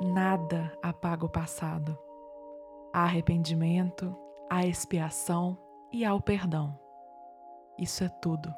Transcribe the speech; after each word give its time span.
Nada 0.00 0.72
apaga 0.80 1.26
o 1.26 1.28
passado. 1.28 1.98
Há 2.92 3.02
arrependimento, 3.02 4.14
há 4.48 4.64
expiação 4.64 5.58
e 5.92 6.04
há 6.04 6.14
o 6.14 6.20
perdão. 6.20 6.78
Isso 7.76 8.04
é 8.04 8.08
tudo. 8.08 8.48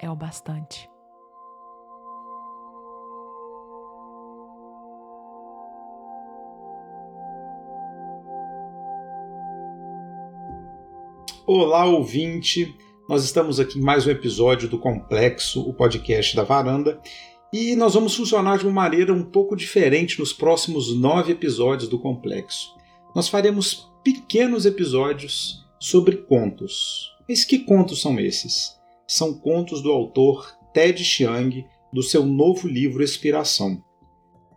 É 0.00 0.10
o 0.10 0.16
bastante. 0.16 0.90
Olá, 11.46 11.84
ouvinte! 11.84 12.76
Nós 13.08 13.22
estamos 13.22 13.60
aqui 13.60 13.78
em 13.78 13.82
mais 13.82 14.04
um 14.04 14.10
episódio 14.10 14.68
do 14.68 14.80
Complexo, 14.80 15.60
o 15.60 15.72
podcast 15.72 16.34
da 16.34 16.42
Varanda, 16.42 17.00
e 17.56 17.76
nós 17.76 17.94
vamos 17.94 18.16
funcionar 18.16 18.58
de 18.58 18.64
uma 18.64 18.72
maneira 18.72 19.14
um 19.14 19.22
pouco 19.22 19.54
diferente 19.54 20.18
nos 20.18 20.32
próximos 20.32 20.92
nove 20.92 21.30
episódios 21.30 21.88
do 21.88 22.00
Complexo. 22.00 22.74
Nós 23.14 23.28
faremos 23.28 23.92
pequenos 24.02 24.66
episódios 24.66 25.64
sobre 25.78 26.16
contos. 26.16 27.12
Mas 27.28 27.44
que 27.44 27.60
contos 27.60 28.00
são 28.00 28.18
esses? 28.18 28.74
São 29.06 29.32
contos 29.32 29.80
do 29.80 29.92
autor 29.92 30.52
Ted 30.72 31.04
Chiang, 31.04 31.64
do 31.92 32.02
seu 32.02 32.26
novo 32.26 32.66
livro 32.66 33.04
Expiração. 33.04 33.80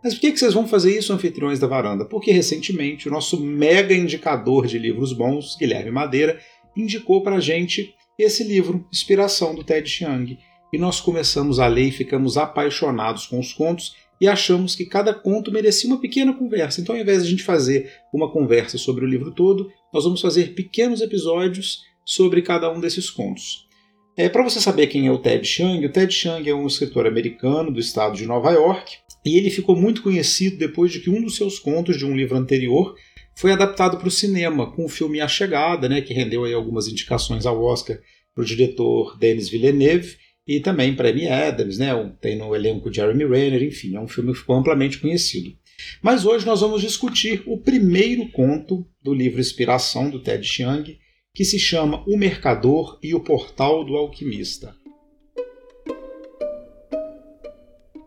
Mas 0.02 0.14
por 0.14 0.20
que 0.22 0.36
vocês 0.36 0.54
vão 0.54 0.66
fazer 0.66 0.98
isso, 0.98 1.12
anfitriões 1.12 1.60
da 1.60 1.68
varanda? 1.68 2.04
Porque 2.04 2.32
recentemente 2.32 3.06
o 3.06 3.12
nosso 3.12 3.40
mega 3.40 3.94
indicador 3.94 4.66
de 4.66 4.76
livros 4.76 5.12
bons, 5.12 5.56
Guilherme 5.56 5.92
Madeira, 5.92 6.40
indicou 6.76 7.22
para 7.22 7.36
a 7.36 7.40
gente 7.40 7.94
esse 8.18 8.42
livro, 8.42 8.84
Inspiração, 8.92 9.54
do 9.54 9.62
Ted 9.62 9.88
Chiang. 9.88 10.36
E 10.72 10.78
nós 10.78 11.00
começamos 11.00 11.58
a 11.58 11.66
ler 11.66 11.88
e 11.88 11.92
ficamos 11.92 12.36
apaixonados 12.36 13.26
com 13.26 13.38
os 13.38 13.52
contos 13.52 13.94
e 14.20 14.26
achamos 14.26 14.74
que 14.74 14.84
cada 14.84 15.14
conto 15.14 15.52
merecia 15.52 15.88
uma 15.88 16.00
pequena 16.00 16.32
conversa. 16.32 16.80
Então, 16.80 16.94
ao 16.94 17.00
invés 17.00 17.22
de 17.22 17.28
a 17.28 17.30
gente 17.30 17.42
fazer 17.42 17.90
uma 18.12 18.30
conversa 18.30 18.76
sobre 18.76 19.04
o 19.04 19.08
livro 19.08 19.32
todo, 19.32 19.70
nós 19.92 20.04
vamos 20.04 20.20
fazer 20.20 20.54
pequenos 20.54 21.00
episódios 21.00 21.82
sobre 22.04 22.42
cada 22.42 22.72
um 22.72 22.80
desses 22.80 23.10
contos. 23.10 23.68
É, 24.16 24.28
para 24.28 24.42
você 24.42 24.60
saber 24.60 24.88
quem 24.88 25.06
é 25.06 25.12
o 25.12 25.18
Ted 25.18 25.46
Chiang, 25.46 25.86
o 25.86 25.92
Ted 25.92 26.12
Chiang 26.12 26.50
é 26.50 26.54
um 26.54 26.66
escritor 26.66 27.06
americano 27.06 27.70
do 27.70 27.78
estado 27.78 28.16
de 28.16 28.26
Nova 28.26 28.50
York 28.50 28.96
e 29.24 29.38
ele 29.38 29.48
ficou 29.48 29.76
muito 29.76 30.02
conhecido 30.02 30.58
depois 30.58 30.90
de 30.90 30.98
que 30.98 31.08
um 31.08 31.22
dos 31.22 31.36
seus 31.36 31.60
contos 31.60 31.96
de 31.96 32.04
um 32.04 32.16
livro 32.16 32.36
anterior 32.36 32.96
foi 33.36 33.52
adaptado 33.52 33.96
para 33.96 34.08
o 34.08 34.10
cinema 34.10 34.72
com 34.72 34.84
o 34.84 34.88
filme 34.88 35.20
A 35.20 35.28
Chegada, 35.28 35.88
né, 35.88 36.00
que 36.00 36.12
rendeu 36.12 36.42
aí 36.42 36.52
algumas 36.52 36.88
indicações 36.88 37.46
ao 37.46 37.62
Oscar 37.62 37.96
para 38.34 38.42
o 38.42 38.44
diretor 38.44 39.16
Denis 39.16 39.48
Villeneuve 39.48 40.16
e 40.48 40.60
também 40.60 40.96
para 40.96 41.10
Amy 41.10 41.28
Adams, 41.28 41.76
né, 41.76 41.92
tem 42.22 42.38
no 42.38 42.56
elenco 42.56 42.90
Jeremy 42.90 43.26
Renner, 43.26 43.62
enfim, 43.62 43.94
é 43.94 44.00
um 44.00 44.08
filme 44.08 44.32
que 44.32 44.38
ficou 44.38 44.56
amplamente 44.56 44.98
conhecido. 44.98 45.54
Mas 46.02 46.24
hoje 46.24 46.46
nós 46.46 46.62
vamos 46.62 46.80
discutir 46.80 47.42
o 47.46 47.58
primeiro 47.58 48.26
conto 48.30 48.86
do 49.02 49.12
livro 49.12 49.40
Inspiração 49.40 50.08
do 50.08 50.22
Ted 50.22 50.42
Chiang, 50.42 50.98
que 51.34 51.44
se 51.44 51.58
chama 51.58 52.02
O 52.08 52.16
Mercador 52.16 52.98
e 53.02 53.14
o 53.14 53.20
Portal 53.20 53.84
do 53.84 53.94
Alquimista. 53.94 54.74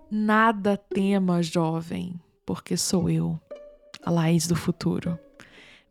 Nada 0.10 0.76
tema, 0.76 1.42
jovem, 1.44 2.16
porque 2.46 2.76
sou 2.76 3.08
eu 3.08 3.40
a 4.04 4.10
Laís 4.10 4.48
do 4.48 4.56
futuro. 4.56 5.18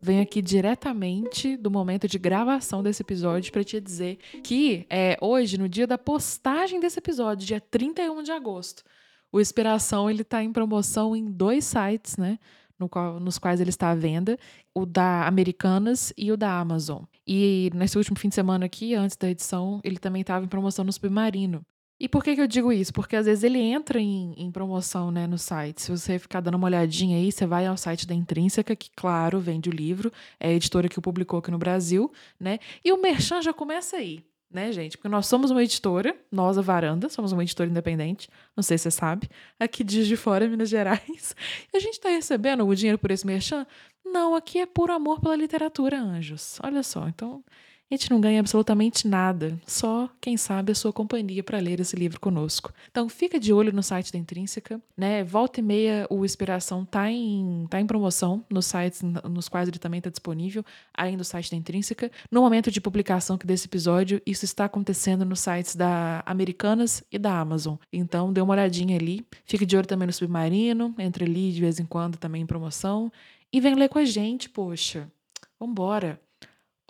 Venho 0.01 0.23
aqui 0.23 0.41
diretamente 0.41 1.55
do 1.55 1.69
momento 1.69 2.07
de 2.07 2.17
gravação 2.17 2.81
desse 2.81 3.03
episódio 3.03 3.51
para 3.51 3.63
te 3.63 3.79
dizer 3.79 4.17
que 4.43 4.85
é 4.89 5.15
hoje, 5.21 5.59
no 5.59 5.69
dia 5.69 5.85
da 5.85 5.97
postagem 5.97 6.79
desse 6.79 6.97
episódio, 6.97 7.45
dia 7.45 7.61
31 7.61 8.23
de 8.23 8.31
agosto, 8.31 8.83
o 9.31 9.39
Inspiração 9.39 10.09
ele 10.09 10.23
está 10.23 10.43
em 10.43 10.51
promoção 10.51 11.15
em 11.15 11.31
dois 11.31 11.65
sites, 11.65 12.17
né? 12.17 12.39
No 12.79 12.89
qual, 12.89 13.19
nos 13.19 13.37
quais 13.37 13.61
ele 13.61 13.69
está 13.69 13.91
à 13.91 13.95
venda, 13.95 14.39
o 14.73 14.87
da 14.87 15.27
Americanas 15.27 16.11
e 16.17 16.31
o 16.31 16.37
da 16.37 16.59
Amazon. 16.59 17.03
E 17.27 17.69
nesse 17.75 17.95
último 17.95 18.17
fim 18.17 18.29
de 18.29 18.35
semana 18.35 18.65
aqui, 18.65 18.95
antes 18.95 19.15
da 19.15 19.29
edição, 19.29 19.79
ele 19.83 19.99
também 19.99 20.21
estava 20.21 20.43
em 20.43 20.47
promoção 20.47 20.83
no 20.83 20.91
Submarino. 20.91 21.63
E 22.01 22.09
por 22.09 22.23
que, 22.23 22.33
que 22.33 22.41
eu 22.41 22.47
digo 22.47 22.73
isso? 22.73 22.91
Porque 22.91 23.15
às 23.15 23.27
vezes 23.27 23.43
ele 23.43 23.59
entra 23.59 23.99
em, 23.99 24.33
em, 24.35 24.51
promoção 24.51 25.11
né, 25.11 25.27
no 25.27 25.37
site. 25.37 25.83
Se 25.83 25.91
você 25.91 26.17
ficar 26.17 26.39
dando 26.39 26.55
uma 26.55 26.65
olhadinha 26.65 27.15
aí, 27.15 27.31
você 27.31 27.45
vai 27.45 27.67
ao 27.67 27.77
site 27.77 28.07
da 28.07 28.15
Intrínseca, 28.15 28.75
que, 28.75 28.89
claro, 28.95 29.39
vende 29.39 29.69
o 29.69 29.71
livro, 29.71 30.11
é 30.39 30.47
a 30.47 30.51
editora 30.51 30.89
que 30.89 30.97
o 30.97 31.01
publicou 31.01 31.37
aqui 31.37 31.51
no 31.51 31.59
Brasil, 31.59 32.11
né? 32.39 32.57
E 32.83 32.91
o 32.91 32.99
Merchan 32.99 33.39
já 33.43 33.53
começa 33.53 33.97
aí, 33.97 34.25
né, 34.49 34.71
gente? 34.71 34.97
Porque 34.97 35.09
nós 35.09 35.27
somos 35.27 35.51
uma 35.51 35.63
editora, 35.63 36.15
nós, 36.31 36.57
a 36.57 36.61
Varanda, 36.63 37.07
somos 37.07 37.33
uma 37.33 37.43
editora 37.43 37.69
independente, 37.69 38.27
não 38.57 38.63
sei 38.63 38.79
se 38.79 38.85
você 38.85 38.91
sabe, 38.91 39.29
aqui 39.59 39.83
de 39.83 40.03
de 40.03 40.15
Fora, 40.15 40.47
Minas 40.47 40.69
Gerais. 40.69 41.35
E 41.71 41.77
a 41.77 41.79
gente 41.79 41.93
está 41.93 42.09
recebendo 42.09 42.65
o 42.65 42.75
dinheiro 42.75 42.97
por 42.97 43.11
esse 43.11 43.27
Merchan? 43.27 43.67
Não, 44.03 44.33
aqui 44.33 44.57
é 44.57 44.65
por 44.65 44.89
amor 44.89 45.21
pela 45.21 45.35
literatura, 45.35 46.01
anjos. 46.01 46.59
Olha 46.63 46.81
só, 46.81 47.07
então 47.07 47.43
a 47.91 47.97
gente 47.97 48.09
não 48.09 48.21
ganha 48.21 48.39
absolutamente 48.39 49.05
nada, 49.05 49.59
só, 49.67 50.09
quem 50.21 50.37
sabe, 50.37 50.71
a 50.71 50.75
sua 50.75 50.93
companhia 50.93 51.43
para 51.43 51.59
ler 51.59 51.81
esse 51.81 51.93
livro 51.93 52.21
conosco. 52.21 52.73
Então 52.89 53.09
fica 53.09 53.37
de 53.37 53.51
olho 53.51 53.73
no 53.73 53.83
site 53.83 54.13
da 54.13 54.17
Intrínseca, 54.17 54.81
né? 54.95 55.25
Volta 55.25 55.59
e 55.59 55.63
meia 55.63 56.07
o 56.09 56.23
Inspiração 56.23 56.85
tá 56.85 57.11
em, 57.11 57.67
tá 57.69 57.81
em 57.81 57.85
promoção 57.85 58.45
nos 58.49 58.65
sites 58.65 59.01
nos 59.01 59.49
quais 59.49 59.67
ele 59.67 59.77
também 59.77 59.97
está 59.97 60.09
disponível, 60.09 60.63
além 60.93 61.17
do 61.17 61.25
site 61.25 61.51
da 61.51 61.57
Intrínseca. 61.57 62.09
No 62.31 62.41
momento 62.41 62.71
de 62.71 62.79
publicação 62.79 63.37
desse 63.43 63.67
episódio, 63.67 64.21
isso 64.25 64.45
está 64.45 64.65
acontecendo 64.65 65.25
nos 65.25 65.41
sites 65.41 65.75
da 65.75 66.23
Americanas 66.25 67.03
e 67.11 67.19
da 67.19 67.37
Amazon. 67.37 67.75
Então 67.91 68.31
dê 68.31 68.39
uma 68.39 68.53
olhadinha 68.53 68.95
ali. 68.95 69.25
Fique 69.43 69.65
de 69.65 69.75
olho 69.75 69.85
também 69.85 70.07
no 70.07 70.13
Submarino, 70.13 70.95
entre 70.97 71.25
ali 71.25 71.51
de 71.51 71.59
vez 71.59 71.77
em 71.77 71.85
quando 71.85 72.17
também 72.17 72.41
em 72.41 72.47
promoção. 72.47 73.11
E 73.51 73.59
vem 73.59 73.75
ler 73.75 73.89
com 73.89 73.99
a 73.99 74.05
gente, 74.05 74.49
poxa. 74.49 75.11
Vambora! 75.59 76.30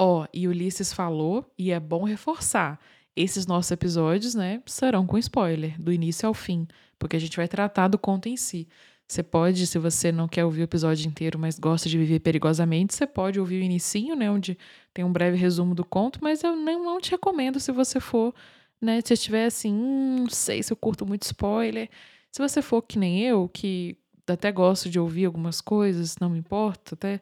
Ó, 0.03 0.23
oh, 0.23 0.27
e 0.33 0.47
Ulisses 0.47 0.91
falou, 0.91 1.45
e 1.55 1.69
é 1.69 1.79
bom 1.79 2.03
reforçar, 2.05 2.79
esses 3.15 3.45
nossos 3.45 3.69
episódios, 3.69 4.33
né, 4.33 4.59
serão 4.65 5.05
com 5.05 5.15
spoiler, 5.15 5.79
do 5.79 5.93
início 5.93 6.27
ao 6.27 6.33
fim, 6.33 6.67
porque 6.97 7.15
a 7.15 7.19
gente 7.19 7.37
vai 7.37 7.47
tratar 7.47 7.87
do 7.87 7.99
conto 7.99 8.27
em 8.27 8.35
si. 8.35 8.67
Você 9.07 9.21
pode, 9.21 9.67
se 9.67 9.77
você 9.77 10.11
não 10.11 10.27
quer 10.27 10.43
ouvir 10.43 10.61
o 10.61 10.63
episódio 10.63 11.07
inteiro, 11.07 11.37
mas 11.37 11.59
gosta 11.59 11.87
de 11.87 11.99
viver 11.99 12.19
perigosamente, 12.19 12.95
você 12.95 13.05
pode 13.05 13.39
ouvir 13.39 13.61
o 13.61 13.63
inicinho, 13.63 14.15
né, 14.15 14.31
onde 14.31 14.57
tem 14.91 15.05
um 15.05 15.13
breve 15.13 15.37
resumo 15.37 15.75
do 15.75 15.85
conto, 15.85 16.17
mas 16.19 16.43
eu 16.43 16.55
não, 16.55 16.83
não 16.83 16.99
te 16.99 17.11
recomendo 17.11 17.59
se 17.59 17.71
você 17.71 17.99
for, 17.99 18.33
né, 18.81 19.01
se 19.05 19.13
estiver 19.13 19.45
assim, 19.45 19.71
hum, 19.71 20.15
não 20.21 20.29
sei 20.29 20.63
se 20.63 20.73
eu 20.73 20.77
curto 20.77 21.05
muito 21.05 21.27
spoiler. 21.27 21.87
Se 22.31 22.41
você 22.41 22.59
for 22.63 22.81
que 22.81 22.97
nem 22.97 23.21
eu, 23.21 23.47
que 23.47 23.95
até 24.25 24.51
gosto 24.51 24.89
de 24.89 24.99
ouvir 24.99 25.25
algumas 25.25 25.61
coisas, 25.61 26.17
não 26.17 26.31
me 26.31 26.39
importa, 26.39 26.95
até 26.95 27.21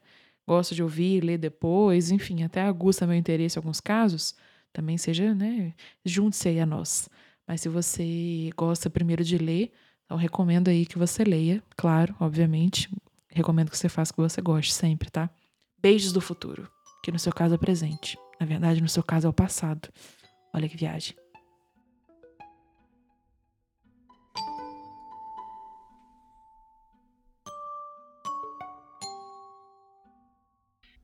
gosto 0.50 0.74
de 0.74 0.82
ouvir, 0.82 1.24
ler 1.24 1.38
depois, 1.38 2.10
enfim, 2.10 2.42
até 2.42 2.64
aguça 2.64 3.06
meu 3.06 3.16
interesse 3.16 3.58
em 3.58 3.60
alguns 3.60 3.80
casos, 3.80 4.34
também 4.74 4.98
seja, 4.98 5.36
né, 5.36 5.74
junte-se 6.04 6.50
aí 6.50 6.60
a 6.60 6.66
nós. 6.66 7.08
Mas 7.48 7.62
se 7.62 7.70
você 7.70 8.50
gosta 8.58 8.90
primeiro 8.90 9.24
de 9.24 9.38
ler, 9.38 9.72
então 10.06 10.18
recomendo 10.18 10.70
aí 10.70 10.88
que 10.88 10.98
você 10.98 11.24
leia, 11.24 11.64
claro, 11.78 12.16
obviamente. 12.20 12.90
Recomendo 13.32 13.70
que 13.70 13.78
você 13.78 13.88
faça 13.88 14.12
o 14.12 14.16
que 14.16 14.22
você 14.22 14.42
goste 14.42 14.74
sempre, 14.74 15.12
tá? 15.12 15.30
Beijos 15.80 16.12
do 16.12 16.20
futuro, 16.20 16.68
que 17.04 17.12
no 17.12 17.20
seu 17.20 17.31
caso 17.31 17.54
é 17.54 17.58
presente. 17.58 18.18
Na 18.40 18.46
verdade, 18.46 18.81
no 18.81 18.90
seu 18.90 19.04
caso 19.04 19.28
é 19.28 19.30
o 19.30 19.34
passado. 19.34 19.88
Olha 20.52 20.68
que 20.68 20.76
viagem. 20.76 21.16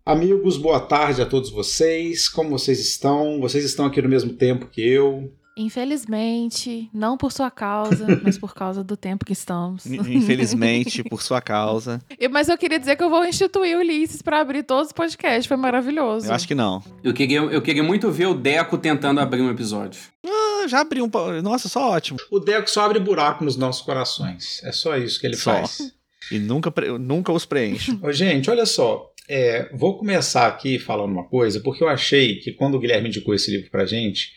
Amigos, 0.05 0.55
boa 0.55 0.79
tarde 0.79 1.19
a 1.19 1.25
todos 1.25 1.49
vocês. 1.49 2.29
Como 2.29 2.51
vocês 2.51 2.79
estão? 2.79 3.39
Vocês 3.41 3.65
estão 3.65 3.87
aqui 3.87 3.99
no 4.03 4.07
mesmo 4.07 4.33
tempo 4.33 4.67
que 4.67 4.79
eu? 4.79 5.33
Infelizmente, 5.57 6.87
não 6.93 7.17
por 7.17 7.31
sua 7.31 7.49
causa, 7.49 8.05
mas 8.21 8.37
por 8.37 8.53
causa 8.53 8.83
do 8.83 8.95
tempo 8.95 9.25
que 9.25 9.33
estamos. 9.33 9.87
Infelizmente, 9.87 11.03
por 11.05 11.23
sua 11.23 11.41
causa. 11.41 11.99
Mas 12.29 12.49
eu 12.49 12.57
queria 12.57 12.77
dizer 12.77 12.95
que 12.95 13.01
eu 13.01 13.09
vou 13.09 13.25
instituir 13.25 13.75
o 13.77 13.79
Ulisses 13.79 14.21
para 14.21 14.41
abrir 14.41 14.61
todos 14.61 14.87
os 14.87 14.93
podcasts, 14.93 15.47
foi 15.47 15.57
maravilhoso. 15.57 16.27
Eu 16.27 16.33
acho 16.35 16.47
que 16.47 16.53
não. 16.53 16.83
Eu 17.03 17.11
queria, 17.11 17.39
eu 17.39 17.61
queria 17.63 17.81
muito 17.81 18.11
ver 18.11 18.27
o 18.27 18.35
Deco 18.35 18.77
tentando 18.77 19.19
abrir 19.19 19.41
um 19.41 19.49
episódio. 19.49 19.99
Ah, 20.23 20.67
já 20.67 20.81
abri 20.81 21.01
um. 21.01 21.09
Nossa, 21.41 21.67
só 21.67 21.89
ótimo. 21.89 22.19
O 22.29 22.39
Deco 22.39 22.69
só 22.69 22.81
abre 22.81 22.99
buraco 22.99 23.43
nos 23.43 23.57
nossos 23.57 23.81
corações. 23.81 24.61
É 24.63 24.71
só 24.71 24.95
isso 24.97 25.19
que 25.19 25.25
ele 25.25 25.35
só. 25.35 25.53
faz. 25.53 25.95
E 26.31 26.37
nunca, 26.37 26.71
nunca 26.99 27.31
os 27.31 27.45
preenche. 27.45 27.97
Ô, 28.03 28.11
gente, 28.11 28.51
olha 28.51 28.65
só. 28.65 29.11
É, 29.27 29.69
vou 29.75 29.97
começar 29.97 30.47
aqui 30.47 30.77
falando 30.77 31.11
uma 31.11 31.27
coisa, 31.27 31.59
porque 31.59 31.83
eu 31.83 31.87
achei 31.89 32.35
que 32.39 32.53
quando 32.53 32.75
o 32.75 32.79
Guilherme 32.79 33.07
indicou 33.09 33.33
esse 33.33 33.51
livro 33.51 33.71
pra 33.71 33.85
gente, 33.85 34.29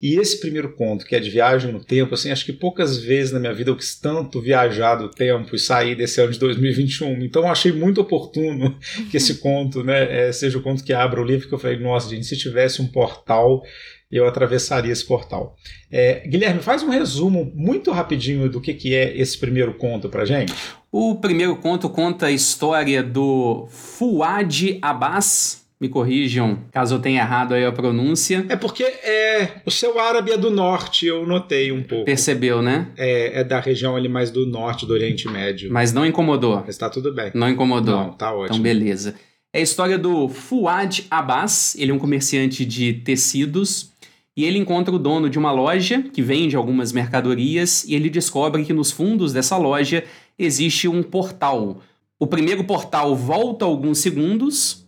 E 0.00 0.14
esse 0.14 0.38
primeiro 0.38 0.76
conto, 0.76 1.04
que 1.04 1.16
é 1.16 1.20
de 1.20 1.28
viagem 1.28 1.72
no 1.72 1.84
tempo, 1.84 2.14
assim, 2.14 2.30
acho 2.30 2.44
que 2.46 2.52
poucas 2.52 2.98
vezes 2.98 3.32
na 3.32 3.40
minha 3.40 3.52
vida 3.52 3.70
eu 3.70 3.76
quis 3.76 3.98
tanto 3.98 4.40
viajar 4.40 4.94
do 4.94 5.10
tempo 5.10 5.56
e 5.56 5.58
sair 5.58 5.96
desse 5.96 6.20
ano 6.20 6.32
de 6.32 6.38
2021. 6.38 7.24
Então 7.24 7.42
eu 7.42 7.48
achei 7.48 7.72
muito 7.72 8.00
oportuno 8.00 8.78
que 9.10 9.16
esse 9.16 9.38
conto, 9.42 9.82
né, 9.82 10.28
é, 10.28 10.32
seja 10.32 10.56
o 10.56 10.62
conto 10.62 10.84
que 10.84 10.92
abra 10.92 11.20
o 11.20 11.24
livro, 11.24 11.48
que 11.48 11.54
eu 11.54 11.58
falei, 11.58 11.78
nossa, 11.80 12.08
gente, 12.08 12.26
se 12.26 12.36
tivesse 12.36 12.80
um 12.80 12.86
portal, 12.86 13.60
eu 14.10 14.26
atravessaria 14.26 14.92
esse 14.92 15.04
portal. 15.04 15.56
É, 15.90 16.26
Guilherme, 16.26 16.62
faz 16.62 16.82
um 16.82 16.88
resumo 16.88 17.52
muito 17.54 17.90
rapidinho 17.90 18.48
do 18.48 18.60
que, 18.60 18.72
que 18.74 18.94
é 18.94 19.16
esse 19.16 19.36
primeiro 19.38 19.74
conto 19.74 20.08
pra 20.08 20.24
gente. 20.24 20.54
O 20.90 21.16
primeiro 21.16 21.56
conto 21.56 21.90
conta 21.90 22.26
a 22.26 22.30
história 22.30 23.02
do 23.02 23.66
Fuad 23.70 24.78
Abbas, 24.80 25.66
me 25.80 25.88
corrijam 25.88 26.58
caso 26.72 26.96
eu 26.96 26.98
tenha 26.98 27.20
errado 27.20 27.54
aí 27.54 27.64
a 27.64 27.70
pronúncia. 27.70 28.44
É 28.48 28.56
porque 28.56 28.82
é, 28.82 29.60
o 29.64 29.70
seu 29.70 29.98
árabe 30.00 30.32
é 30.32 30.36
do 30.36 30.50
norte, 30.50 31.06
eu 31.06 31.26
notei 31.26 31.70
um 31.70 31.82
pouco. 31.82 32.04
Percebeu, 32.04 32.60
né? 32.60 32.88
É, 32.96 33.40
é 33.40 33.44
da 33.44 33.60
região 33.60 33.94
ali 33.94 34.08
mais 34.08 34.30
do 34.30 34.46
norte, 34.46 34.86
do 34.86 34.92
Oriente 34.92 35.28
Médio. 35.28 35.72
Mas 35.72 35.92
não 35.92 36.04
incomodou. 36.04 36.62
Mas 36.66 36.76
tá 36.76 36.90
tudo 36.90 37.14
bem. 37.14 37.30
Não 37.34 37.48
incomodou. 37.48 37.96
Não, 37.96 38.12
tá 38.12 38.32
ótimo. 38.32 38.56
Então, 38.56 38.62
beleza. 38.62 39.14
É 39.52 39.60
a 39.60 39.62
história 39.62 39.96
do 39.96 40.28
Fuad 40.28 41.06
Abbas. 41.10 41.76
Ele 41.78 41.92
é 41.92 41.94
um 41.94 41.98
comerciante 41.98 42.64
de 42.64 42.94
tecidos. 42.94 43.92
E 44.38 44.44
ele 44.44 44.56
encontra 44.56 44.94
o 44.94 45.00
dono 45.00 45.28
de 45.28 45.36
uma 45.36 45.50
loja 45.50 46.00
que 46.00 46.22
vende 46.22 46.54
algumas 46.54 46.92
mercadorias. 46.92 47.82
E 47.82 47.96
ele 47.96 48.08
descobre 48.08 48.64
que 48.64 48.72
nos 48.72 48.92
fundos 48.92 49.32
dessa 49.32 49.56
loja 49.56 50.04
existe 50.38 50.86
um 50.86 51.02
portal. 51.02 51.82
O 52.20 52.24
primeiro 52.24 52.62
portal 52.62 53.16
volta 53.16 53.64
alguns 53.64 53.98
segundos 53.98 54.86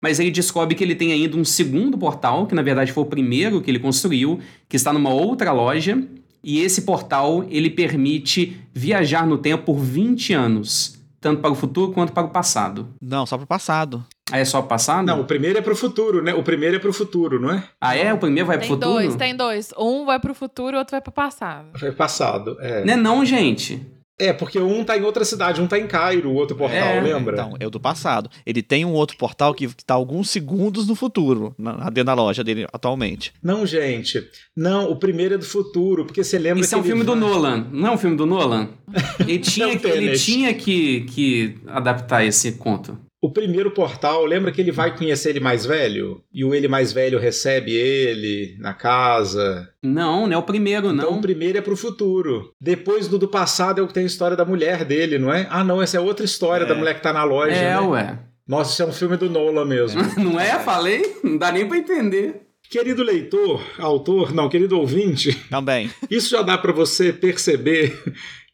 mas 0.00 0.20
ele 0.20 0.30
descobre 0.30 0.76
que 0.76 0.84
ele 0.84 0.94
tem 0.94 1.12
ainda 1.12 1.36
um 1.36 1.44
segundo 1.44 1.98
portal, 1.98 2.46
que 2.46 2.54
na 2.54 2.62
verdade 2.62 2.92
foi 2.92 3.02
o 3.02 3.06
primeiro 3.06 3.60
que 3.60 3.68
ele 3.68 3.80
construiu, 3.80 4.38
que 4.68 4.76
está 4.76 4.92
numa 4.92 5.10
outra 5.10 5.50
loja, 5.50 6.00
e 6.40 6.60
esse 6.60 6.82
portal 6.82 7.44
ele 7.50 7.68
permite 7.68 8.60
viajar 8.72 9.26
no 9.26 9.38
tempo 9.38 9.64
por 9.64 9.80
20 9.80 10.32
anos, 10.34 10.96
tanto 11.20 11.40
para 11.40 11.50
o 11.50 11.56
futuro 11.56 11.90
quanto 11.90 12.12
para 12.12 12.28
o 12.28 12.30
passado. 12.30 12.88
Não, 13.02 13.26
só 13.26 13.36
para 13.36 13.44
o 13.44 13.48
passado. 13.48 14.06
Ah, 14.30 14.38
é 14.38 14.44
só 14.44 14.60
o 14.60 14.64
passado? 14.64 15.06
Não, 15.06 15.20
o 15.20 15.24
primeiro 15.24 15.58
é 15.58 15.62
para 15.62 15.72
o 15.72 15.76
futuro, 15.76 16.22
né? 16.22 16.34
O 16.34 16.42
primeiro 16.42 16.76
é 16.76 16.78
para 16.78 16.90
o 16.90 16.92
futuro, 16.92 17.40
não 17.40 17.50
é? 17.50 17.64
Ah, 17.80 17.96
é? 17.96 18.12
O 18.12 18.18
primeiro 18.18 18.46
vai 18.46 18.58
para 18.58 18.64
o 18.64 18.68
futuro? 18.68 18.92
Tem 18.98 19.02
dois, 19.06 19.16
tem 19.16 19.36
dois. 19.36 19.70
Um 19.78 20.04
vai 20.04 20.18
para 20.20 20.32
o 20.32 20.34
futuro 20.34 20.72
e 20.72 20.76
o 20.76 20.78
outro 20.78 20.90
vai 20.92 21.00
para 21.00 21.10
o 21.10 21.12
passado. 21.12 21.68
Vai 21.78 21.92
passado, 21.92 22.56
é. 22.60 22.84
Não 22.84 22.92
é 22.92 22.96
não, 22.96 23.24
gente. 23.24 23.80
É, 24.20 24.32
porque 24.32 24.58
um 24.58 24.82
tá 24.82 24.98
em 24.98 25.02
outra 25.02 25.24
cidade, 25.24 25.60
um 25.60 25.68
tá 25.68 25.78
em 25.78 25.86
Cairo, 25.86 26.28
o 26.30 26.34
outro 26.34 26.56
portal, 26.56 26.76
É. 26.76 27.00
lembra? 27.00 27.34
Então, 27.34 27.54
é 27.60 27.64
o 27.64 27.70
do 27.70 27.78
passado. 27.78 28.28
Ele 28.44 28.60
tem 28.64 28.84
um 28.84 28.92
outro 28.92 29.16
portal 29.16 29.54
que 29.54 29.64
está 29.66 29.94
alguns 29.94 30.28
segundos 30.28 30.88
no 30.88 30.96
futuro, 30.96 31.54
na, 31.56 31.88
dentro 31.88 32.06
da 32.06 32.14
loja 32.14 32.42
dele 32.42 32.66
atualmente. 32.72 33.32
Não, 33.40 33.64
gente. 33.64 34.20
Não, 34.56 34.90
o 34.90 34.96
primeiro 34.96 35.34
é 35.36 35.38
do 35.38 35.44
futuro, 35.44 36.04
porque 36.04 36.24
você 36.24 36.36
lembra 36.36 36.60
Isso 36.62 36.70
que 36.70 36.74
é 36.74 36.78
um 36.78 36.80
ele 36.80 36.88
filme 36.88 37.04
do 37.04 37.12
vai- 37.12 37.20
Nolan. 37.20 37.66
Não 37.70 37.88
é 37.90 37.90
um 37.92 37.96
filme 37.98 38.16
do 38.16 38.26
Nolan? 38.26 38.70
Ele 39.20 39.38
tinha, 39.38 39.68
Não, 39.68 39.76
que, 39.78 39.86
ele 39.86 40.18
tinha 40.18 40.52
que, 40.54 41.00
que 41.02 41.58
adaptar 41.68 42.24
esse 42.24 42.52
conto. 42.52 42.98
O 43.20 43.32
primeiro 43.32 43.72
portal, 43.72 44.24
lembra 44.24 44.52
que 44.52 44.60
ele 44.60 44.70
vai 44.70 44.96
conhecer 44.96 45.30
ele 45.30 45.40
mais 45.40 45.66
velho? 45.66 46.22
E 46.32 46.44
o 46.44 46.54
ele 46.54 46.68
mais 46.68 46.92
velho 46.92 47.18
recebe 47.18 47.72
ele 47.74 48.56
na 48.60 48.72
casa. 48.72 49.68
Não, 49.82 50.26
não 50.26 50.34
é 50.34 50.38
o 50.38 50.42
primeiro, 50.44 50.92
Então 50.92 51.10
não. 51.10 51.18
o 51.18 51.20
primeiro 51.20 51.58
é 51.58 51.60
pro 51.60 51.76
futuro. 51.76 52.52
Depois 52.60 53.08
do 53.08 53.18
do 53.18 53.26
passado 53.26 53.80
é 53.80 53.82
o 53.82 53.88
que 53.88 53.94
tem 53.94 54.04
a 54.04 54.06
história 54.06 54.36
da 54.36 54.44
mulher 54.44 54.84
dele, 54.84 55.18
não 55.18 55.32
é? 55.32 55.48
Ah, 55.50 55.64
não, 55.64 55.82
essa 55.82 55.96
é 55.96 56.00
outra 56.00 56.24
história 56.24 56.64
É. 56.64 56.68
da 56.68 56.74
mulher 56.76 56.94
que 56.94 57.02
tá 57.02 57.12
na 57.12 57.24
loja. 57.24 57.56
É, 57.56 57.74
né? 57.74 57.80
ué. 57.80 58.18
Nossa, 58.46 58.72
isso 58.72 58.82
é 58.82 58.86
um 58.86 58.92
filme 58.92 59.16
do 59.16 59.28
Nolan 59.28 59.64
mesmo. 59.66 60.00
Não 60.16 60.38
é? 60.40 60.58
Falei? 60.60 61.16
Não 61.22 61.36
dá 61.36 61.50
nem 61.52 61.66
pra 61.68 61.76
entender. 61.76 62.42
Querido 62.70 63.02
leitor, 63.02 63.62
autor, 63.78 64.32
não, 64.34 64.48
querido 64.48 64.78
ouvinte, 64.78 65.32
Também. 65.50 65.90
isso 66.10 66.30
já 66.30 66.42
dá 66.42 66.56
para 66.58 66.70
você 66.72 67.12
perceber 67.14 67.98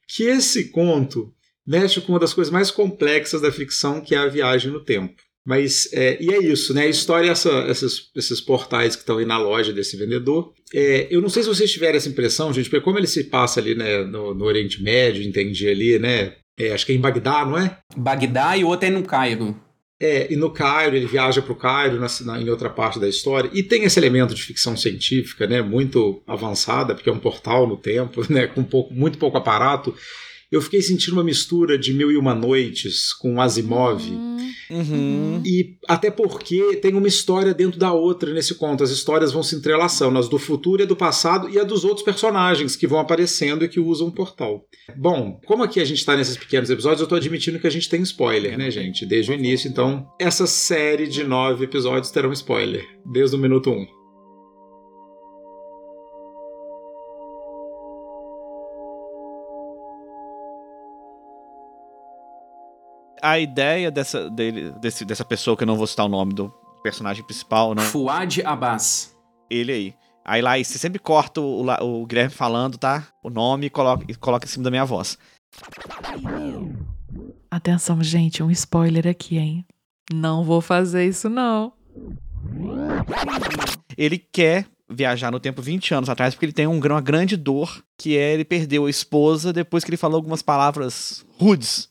que 0.09 0.23
esse 0.25 0.71
conto 0.71 1.33
mexe 1.67 2.01
com 2.01 2.13
uma 2.13 2.19
das 2.19 2.35
coisas 2.35 2.53
mais 2.53 2.71
complexas 2.71 3.41
da 3.41 3.51
ficção, 3.53 4.01
que 4.01 4.15
é 4.15 4.19
a 4.19 4.27
viagem 4.29 4.71
no 4.71 4.81
tempo. 4.81 5.15
Mas, 5.47 5.91
é, 5.93 6.17
e 6.23 6.33
é 6.33 6.39
isso, 6.39 6.73
né? 6.73 6.85
A 6.85 6.89
história 6.89 7.29
é 7.29 7.31
essa, 7.31 7.67
esses, 7.69 8.11
esses 8.17 8.41
portais 8.41 8.97
que 8.97 9.03
estão 9.03 9.19
aí 9.19 9.27
na 9.27 9.37
loja 9.39 9.75
desse 9.75 9.95
vendedor. 9.97 10.53
É, 10.73 11.07
eu 11.11 11.21
não 11.21 11.29
sei 11.29 11.43
se 11.43 11.49
vocês 11.51 11.71
tiveram 11.71 11.97
essa 11.99 12.09
impressão, 12.09 12.51
gente, 12.53 12.71
porque 12.71 12.83
como 12.83 12.99
ele 12.99 13.07
se 13.07 13.25
passa 13.25 13.61
ali 13.61 13.75
né, 13.75 14.05
no, 14.05 14.35
no 14.35 14.45
Oriente 14.47 14.83
Médio, 14.83 15.23
entendi 15.23 15.69
ali, 15.69 15.99
né? 15.99 16.37
É, 16.59 16.73
acho 16.73 16.87
que 16.87 16.93
é 16.93 16.95
em 16.95 17.01
Bagdá, 17.01 17.45
não 17.45 17.59
é? 17.59 17.79
Bagdá 17.95 18.57
e 18.57 18.65
o 18.65 18.69
outro 18.69 18.87
é 18.87 18.91
no 18.91 19.03
Cairo. 19.03 19.55
É, 20.01 20.33
e 20.33 20.37
no 20.37 20.51
Cairo, 20.51 20.97
ele 20.97 21.07
viaja 21.07 21.43
para 21.43 21.53
o 21.53 21.57
Cairo 21.57 22.01
na, 22.01 22.07
na- 22.23 22.41
em 22.41 22.49
outra 22.49 22.71
parte 22.71 22.99
da 22.99 23.09
história. 23.09 23.51
E 23.53 23.63
tem 23.63 23.85
esse 23.85 23.99
elemento 23.99 24.35
de 24.35 24.43
ficção 24.43 24.77
científica, 24.77 25.47
né, 25.47 25.61
muito 25.61 26.23
avançada, 26.27 26.95
porque 26.95 27.11
é 27.11 27.13
um 27.13 27.19
portal 27.19 27.67
no 27.67 27.77
tempo, 27.77 28.23
né, 28.33 28.47
com 28.47 28.65
pouco, 28.65 28.95
muito 28.95 29.19
pouco 29.19 29.37
aparato. 29.37 29.95
Eu 30.55 30.63
fiquei 30.63 30.81
sentindo 30.83 31.15
uma 31.15 31.25
mistura 31.25 31.77
de 31.79 31.93
Mil 31.93 32.11
e 32.11 32.17
Uma 32.17 32.35
Noites 32.35 33.13
com 33.13 33.41
Asimov. 33.41 34.03
Hum, 34.11 34.35
Uhum. 34.71 35.43
E 35.45 35.77
até 35.89 36.11
porque 36.11 36.77
tem 36.77 36.95
uma 36.95 37.09
história 37.09 37.53
dentro 37.53 37.79
da 37.79 37.93
outra 37.93 38.33
nesse 38.33 38.55
conto. 38.55 38.83
As 38.83 38.91
histórias 38.91 39.33
vão 39.33 39.43
se 39.43 39.55
entrelaçando, 39.57 40.19
as 40.19 40.29
do 40.29 40.39
futuro 40.39 40.83
e 40.83 40.85
a 40.85 40.87
do 40.87 40.97
passado 40.97 41.49
e 41.49 41.59
a 41.59 41.65
dos 41.65 41.85
outros 41.85 42.05
personagens 42.05 42.77
que 42.77 42.87
vão 42.87 42.99
aparecendo 42.99 43.65
e 43.65 43.69
que 43.69 43.81
usam 43.81 44.09
o 44.09 44.13
portal. 44.13 44.65
Bom, 44.97 45.41
como 45.47 45.63
aqui 45.63 45.81
a 45.81 45.85
gente 45.85 45.99
está 45.99 46.17
nesses 46.17 46.37
pequenos 46.37 46.71
episódios, 46.71 47.01
eu 47.01 47.05
estou 47.05 47.19
admitindo 47.19 47.59
que 47.59 47.67
a 47.67 47.71
gente 47.71 47.89
tem 47.89 48.03
spoiler, 48.03 48.57
né, 48.57 48.71
gente? 48.71 49.07
Desde 49.07 49.31
o 49.31 49.35
início. 49.35 49.69
Então, 49.69 50.07
essa 50.21 50.47
série 50.47 51.07
de 51.07 51.25
nove 51.25 51.65
episódios 51.65 52.11
terão 52.11 52.33
spoiler, 52.33 52.85
desde 53.05 53.37
o 53.37 53.39
minuto 53.39 53.71
um. 53.71 54.04
A 63.27 63.39
ideia 63.39 63.91
dessa, 63.91 64.29
dele, 64.29 64.71
desse- 64.83 65.05
dessa 65.07 65.25
pessoa, 65.25 65.57
que 65.57 65.63
eu 65.63 65.67
não 65.67 65.77
vou 65.77 65.87
citar 65.87 66.05
o 66.05 66.11
nome 66.11 66.35
do 66.35 66.51
personagem 66.83 67.25
principal, 67.25 67.75
não. 67.75 67.83
Fuad 67.83 68.43
Abbas. 68.45 69.17
Ele 69.49 69.73
aí. 69.73 69.95
Aí 70.23 70.43
lá, 70.43 70.59
você 70.59 70.77
sempre 70.79 70.99
corta 70.99 71.41
o, 71.41 71.65
o 71.83 72.07
Guilherme 72.07 72.31
falando, 72.35 72.77
tá? 72.77 73.07
O 73.23 73.31
nome 73.31 73.67
e 73.67 73.71
coloca, 73.71 74.05
e 74.07 74.15
coloca 74.15 74.45
em 74.45 74.49
cima 74.49 74.65
da 74.65 74.71
minha 74.71 74.85
voz. 74.85 75.17
Atenção, 77.51 78.03
gente, 78.03 78.43
um 78.43 78.51
spoiler 78.51 79.07
aqui, 79.07 79.39
hein? 79.39 79.65
Não 80.13 80.45
vou 80.45 80.61
fazer 80.61 81.07
isso, 81.07 81.31
não. 81.31 81.73
Ele 83.97 84.19
quer 84.19 84.67
viajar 84.91 85.31
no 85.31 85.41
tempo 85.41 85.63
20 85.63 85.95
anos 85.95 86.11
atrás 86.11 86.35
porque 86.35 86.45
ele 86.47 86.53
tem 86.53 86.67
um, 86.67 86.79
uma 86.79 87.01
grande 87.01 87.37
dor, 87.39 87.83
que 87.99 88.19
é 88.19 88.35
ele 88.35 88.45
perdeu 88.45 88.85
a 88.85 88.91
esposa 88.91 89.51
depois 89.51 89.83
que 89.83 89.89
ele 89.91 89.97
falou 89.97 90.17
algumas 90.17 90.43
palavras 90.43 91.25
rudes 91.39 91.89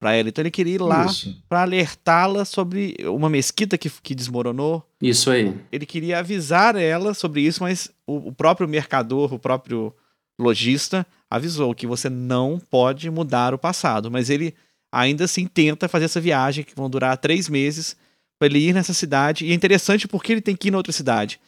pra 0.00 0.14
ela. 0.14 0.30
Então 0.30 0.42
ele 0.42 0.50
queria 0.50 0.76
ir 0.76 0.80
lá 0.80 1.06
pra 1.48 1.60
alertá-la 1.60 2.46
sobre 2.46 2.96
uma 3.04 3.28
mesquita 3.28 3.76
que, 3.76 3.90
que 3.90 4.14
desmoronou. 4.14 4.84
Isso 5.00 5.30
aí. 5.30 5.54
Ele 5.70 5.84
queria 5.84 6.18
avisar 6.18 6.74
ela 6.74 7.12
sobre 7.12 7.42
isso, 7.42 7.62
mas 7.62 7.90
o, 8.06 8.28
o 8.28 8.32
próprio 8.32 8.66
mercador, 8.66 9.34
o 9.34 9.38
próprio 9.38 9.94
lojista, 10.40 11.06
avisou 11.28 11.74
que 11.74 11.86
você 11.86 12.08
não 12.08 12.58
pode 12.58 13.10
mudar 13.10 13.52
o 13.52 13.58
passado. 13.58 14.10
Mas 14.10 14.30
ele 14.30 14.54
ainda 14.90 15.24
assim 15.24 15.46
tenta 15.46 15.86
fazer 15.86 16.06
essa 16.06 16.20
viagem, 16.20 16.64
que 16.64 16.74
vão 16.74 16.88
durar 16.88 17.16
três 17.18 17.48
meses, 17.48 17.94
para 18.38 18.46
ele 18.46 18.58
ir 18.58 18.72
nessa 18.72 18.94
cidade. 18.94 19.44
E 19.44 19.52
é 19.52 19.54
interessante 19.54 20.08
porque 20.08 20.32
ele 20.32 20.40
tem 20.40 20.56
que 20.56 20.68
ir 20.68 20.70
na 20.70 20.78
outra 20.78 20.92
cidade. 20.92 21.38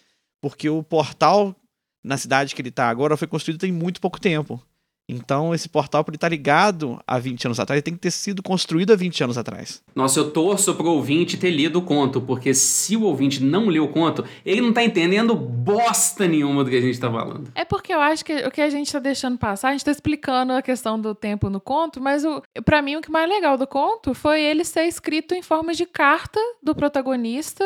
Porque 0.42 0.68
o 0.68 0.82
portal 0.82 1.56
na 2.04 2.18
cidade 2.18 2.54
que 2.54 2.60
ele 2.60 2.68
está 2.68 2.88
agora 2.90 3.16
foi 3.16 3.26
construído 3.26 3.60
tem 3.60 3.72
muito 3.72 4.00
pouco 4.00 4.20
tempo. 4.20 4.62
Então, 5.08 5.54
esse 5.54 5.68
portal, 5.68 6.04
para 6.04 6.12
ele 6.12 6.16
estar 6.16 6.28
ligado 6.28 6.98
há 7.06 7.18
20 7.18 7.46
anos 7.46 7.60
atrás, 7.60 7.76
ele 7.76 7.82
tem 7.82 7.94
que 7.94 8.00
ter 8.00 8.10
sido 8.10 8.42
construído 8.42 8.92
há 8.92 8.96
20 8.96 9.24
anos 9.24 9.36
atrás. 9.36 9.82
Nossa, 9.94 10.20
eu 10.20 10.30
torço 10.30 10.74
pro 10.74 10.86
ouvinte 10.86 11.36
ter 11.36 11.50
lido 11.50 11.80
o 11.80 11.82
conto, 11.82 12.20
porque 12.20 12.54
se 12.54 12.96
o 12.96 13.02
ouvinte 13.02 13.42
não 13.42 13.68
leu 13.68 13.84
o 13.84 13.88
conto, 13.88 14.24
ele 14.44 14.60
não 14.60 14.72
tá 14.72 14.82
entendendo 14.82 15.34
bosta 15.34 16.26
nenhuma 16.26 16.64
do 16.64 16.70
que 16.70 16.76
a 16.76 16.80
gente 16.80 16.98
tá 16.98 17.10
falando. 17.10 17.50
É 17.54 17.64
porque 17.64 17.92
eu 17.92 18.00
acho 18.00 18.24
que 18.24 18.34
o 18.46 18.50
que 18.50 18.60
a 18.60 18.70
gente 18.70 18.90
tá 18.90 18.98
deixando 18.98 19.36
passar, 19.36 19.68
a 19.68 19.72
gente 19.72 19.84
tá 19.84 19.90
explicando 19.90 20.52
a 20.52 20.62
questão 20.62 20.98
do 20.98 21.14
tempo 21.14 21.50
no 21.50 21.60
conto, 21.60 22.00
mas 22.00 22.24
o, 22.24 22.42
pra 22.64 22.80
mim 22.80 22.96
o 22.96 23.00
que 23.00 23.10
mais 23.10 23.28
legal 23.28 23.58
do 23.58 23.66
conto 23.66 24.14
foi 24.14 24.40
ele 24.40 24.64
ser 24.64 24.84
escrito 24.84 25.34
em 25.34 25.42
forma 25.42 25.74
de 25.74 25.84
carta 25.84 26.40
do 26.62 26.74
protagonista 26.74 27.64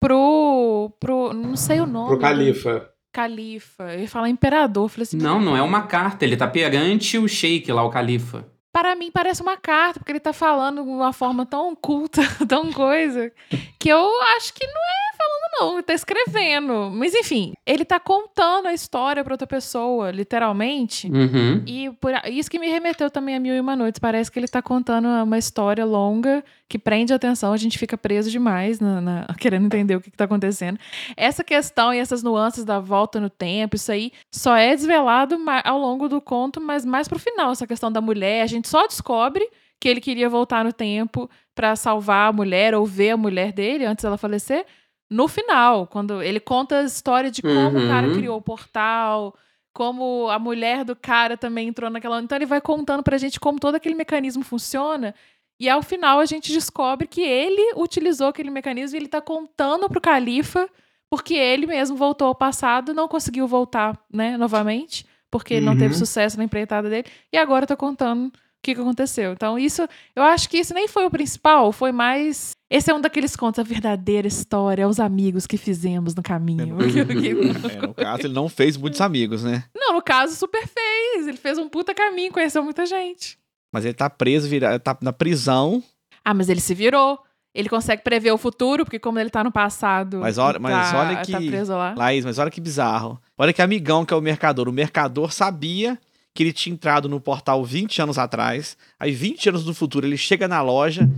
pro. 0.00 0.92
pro 0.98 1.32
não 1.32 1.56
sei 1.56 1.80
o 1.80 1.86
nome. 1.86 2.08
Pro 2.08 2.18
Califa. 2.18 2.91
Califa. 3.12 3.92
Eu 3.92 4.00
ia 4.00 4.08
falar 4.08 4.28
imperador. 4.28 4.88
Falei 4.88 5.02
assim, 5.02 5.18
Não, 5.18 5.40
não 5.40 5.56
é 5.56 5.62
uma 5.62 5.82
carta, 5.82 6.24
ele 6.24 6.36
tá 6.36 6.48
perante 6.48 7.18
o 7.18 7.28
sheik 7.28 7.70
lá, 7.70 7.84
o 7.84 7.90
califa. 7.90 8.46
Para 8.72 8.96
mim 8.96 9.10
parece 9.10 9.42
uma 9.42 9.56
carta, 9.56 10.00
porque 10.00 10.12
ele 10.12 10.20
tá 10.20 10.32
falando 10.32 10.82
de 10.82 10.88
uma 10.88 11.12
forma 11.12 11.44
tão 11.44 11.76
culta, 11.76 12.22
tão 12.48 12.72
coisa, 12.72 13.30
que 13.78 13.90
eu 13.90 14.22
acho 14.36 14.54
que 14.54 14.66
não 14.66 14.72
é 15.11 15.11
não, 15.52 15.74
ele 15.74 15.82
tá 15.82 15.92
escrevendo. 15.92 16.90
Mas 16.92 17.14
enfim, 17.14 17.52
ele 17.66 17.84
tá 17.84 18.00
contando 18.00 18.66
a 18.68 18.72
história 18.74 19.22
pra 19.22 19.34
outra 19.34 19.46
pessoa, 19.46 20.10
literalmente. 20.10 21.08
Uhum. 21.08 21.62
E 21.66 21.90
por, 22.00 22.12
isso 22.26 22.50
que 22.50 22.58
me 22.58 22.68
remeteu 22.68 23.10
também 23.10 23.36
a 23.36 23.40
Mil 23.40 23.54
e 23.54 23.60
Uma 23.60 23.76
Noites. 23.76 23.98
Parece 23.98 24.30
que 24.30 24.38
ele 24.38 24.48
tá 24.48 24.62
contando 24.62 25.06
uma 25.06 25.38
história 25.38 25.84
longa 25.84 26.42
que 26.68 26.78
prende 26.78 27.12
a 27.12 27.16
atenção, 27.16 27.52
a 27.52 27.56
gente 27.58 27.78
fica 27.78 27.98
preso 27.98 28.30
demais 28.30 28.80
na, 28.80 28.98
na- 29.00 29.26
querendo 29.38 29.66
entender 29.66 29.94
o 29.94 30.00
que, 30.00 30.10
que 30.10 30.16
tá 30.16 30.24
acontecendo. 30.24 30.78
Essa 31.14 31.44
questão 31.44 31.92
e 31.92 31.98
essas 31.98 32.22
nuances 32.22 32.64
da 32.64 32.80
volta 32.80 33.20
no 33.20 33.28
tempo, 33.28 33.76
isso 33.76 33.92
aí 33.92 34.10
só 34.30 34.56
é 34.56 34.74
desvelado 34.74 35.38
ao 35.64 35.78
longo 35.78 36.08
do 36.08 36.18
conto, 36.18 36.62
mas 36.62 36.84
mais 36.86 37.06
pro 37.08 37.18
final, 37.18 37.52
essa 37.52 37.66
questão 37.66 37.92
da 37.92 38.00
mulher. 38.00 38.40
A 38.42 38.46
gente 38.46 38.68
só 38.68 38.86
descobre 38.86 39.46
que 39.78 39.88
ele 39.88 40.00
queria 40.00 40.30
voltar 40.30 40.64
no 40.64 40.72
tempo 40.72 41.28
pra 41.54 41.76
salvar 41.76 42.30
a 42.30 42.32
mulher 42.32 42.74
ou 42.74 42.86
ver 42.86 43.10
a 43.10 43.16
mulher 43.16 43.52
dele 43.52 43.84
antes 43.84 44.02
dela 44.02 44.16
falecer. 44.16 44.64
No 45.12 45.28
final, 45.28 45.86
quando 45.86 46.22
ele 46.22 46.40
conta 46.40 46.78
a 46.80 46.82
história 46.84 47.30
de 47.30 47.42
como 47.42 47.78
o 47.78 47.86
cara 47.88 48.08
Uhum. 48.08 48.14
criou 48.14 48.38
o 48.38 48.42
portal, 48.42 49.34
como 49.72 50.28
a 50.30 50.38
mulher 50.38 50.84
do 50.84 50.94
cara 50.96 51.36
também 51.36 51.68
entrou 51.68 51.90
naquela. 51.90 52.20
Então 52.22 52.36
ele 52.36 52.46
vai 52.46 52.60
contando 52.60 53.02
pra 53.02 53.18
gente 53.18 53.38
como 53.38 53.58
todo 53.60 53.74
aquele 53.74 53.94
mecanismo 53.94 54.42
funciona. 54.42 55.14
E 55.60 55.68
ao 55.68 55.82
final 55.82 56.18
a 56.18 56.24
gente 56.26 56.52
descobre 56.52 57.06
que 57.06 57.20
ele 57.20 57.74
utilizou 57.76 58.28
aquele 58.28 58.50
mecanismo 58.50 58.96
e 58.96 59.00
ele 59.00 59.08
tá 59.08 59.20
contando 59.20 59.88
pro 59.88 60.00
califa, 60.00 60.68
porque 61.08 61.34
ele 61.34 61.66
mesmo 61.66 61.96
voltou 61.96 62.28
ao 62.28 62.34
passado, 62.34 62.94
não 62.94 63.06
conseguiu 63.06 63.46
voltar, 63.46 63.98
né, 64.12 64.36
novamente, 64.36 65.06
porque 65.30 65.60
não 65.60 65.74
teve 65.76 65.92
Uhum. 65.94 65.98
sucesso 65.98 66.36
na 66.38 66.44
empreitada 66.44 66.88
dele, 66.90 67.06
e 67.32 67.36
agora 67.36 67.66
tá 67.66 67.76
contando 67.76 68.32
que, 68.62 68.74
que 68.74 68.80
aconteceu. 68.80 69.32
Então, 69.32 69.58
isso, 69.58 69.86
eu 70.14 70.22
acho 70.22 70.48
que 70.48 70.58
isso 70.58 70.72
nem 70.72 70.86
foi 70.88 71.04
o 71.04 71.10
principal, 71.10 71.72
foi 71.72 71.90
mais. 71.92 72.52
Esse 72.70 72.90
é 72.90 72.94
um 72.94 73.00
daqueles 73.00 73.34
contos, 73.36 73.58
a 73.58 73.62
verdadeira 73.62 74.26
história, 74.26 74.88
os 74.88 74.98
amigos 75.00 75.46
que 75.46 75.56
fizemos 75.58 76.14
no 76.14 76.22
caminho. 76.22 76.76
É, 76.80 77.82
no 77.86 77.92
caso, 77.94 78.22
ele 78.26 78.32
não 78.34 78.48
fez 78.48 78.76
muitos 78.76 79.00
amigos, 79.00 79.42
né? 79.42 79.64
Não, 79.74 79.94
no 79.94 80.02
caso, 80.02 80.34
super 80.36 80.66
fez. 80.66 81.26
Ele 81.26 81.36
fez 81.36 81.58
um 81.58 81.68
puta 81.68 81.92
caminho, 81.94 82.32
conheceu 82.32 82.62
muita 82.64 82.86
gente. 82.86 83.38
Mas 83.72 83.84
ele 83.84 83.94
tá 83.94 84.08
preso, 84.08 84.48
vira, 84.48 84.78
tá 84.78 84.96
na 85.02 85.12
prisão. 85.12 85.82
Ah, 86.24 86.32
mas 86.32 86.48
ele 86.48 86.60
se 86.60 86.74
virou. 86.74 87.18
Ele 87.54 87.68
consegue 87.68 88.02
prever 88.02 88.32
o 88.32 88.38
futuro, 88.38 88.84
porque 88.84 88.98
como 88.98 89.18
ele 89.18 89.28
tá 89.28 89.44
no 89.44 89.52
passado. 89.52 90.18
Mas 90.20 90.38
olha- 90.38 90.58
mas 90.58 90.90
tá, 90.90 90.98
olha 91.00 91.16
Tá 91.16 91.22
que- 91.38 91.46
preso 91.50 91.72
lá. 91.74 91.94
Laís, 91.96 92.24
mas 92.24 92.38
olha 92.38 92.50
que 92.50 92.60
bizarro. 92.60 93.20
Olha 93.36 93.52
que 93.52 93.60
amigão 93.60 94.06
que 94.06 94.14
é 94.14 94.16
o 94.16 94.22
mercador. 94.22 94.68
O 94.68 94.72
mercador 94.72 95.32
sabia 95.32 95.98
que 96.34 96.42
ele 96.42 96.52
tinha 96.52 96.72
entrado 96.72 97.08
no 97.08 97.20
portal 97.20 97.64
20 97.64 98.02
anos 98.02 98.18
atrás. 98.18 98.76
Aí, 98.98 99.12
20 99.12 99.50
anos 99.50 99.66
no 99.66 99.74
futuro, 99.74 100.06
ele 100.06 100.16
chega 100.16 100.48
na 100.48 100.62
loja 100.62 101.08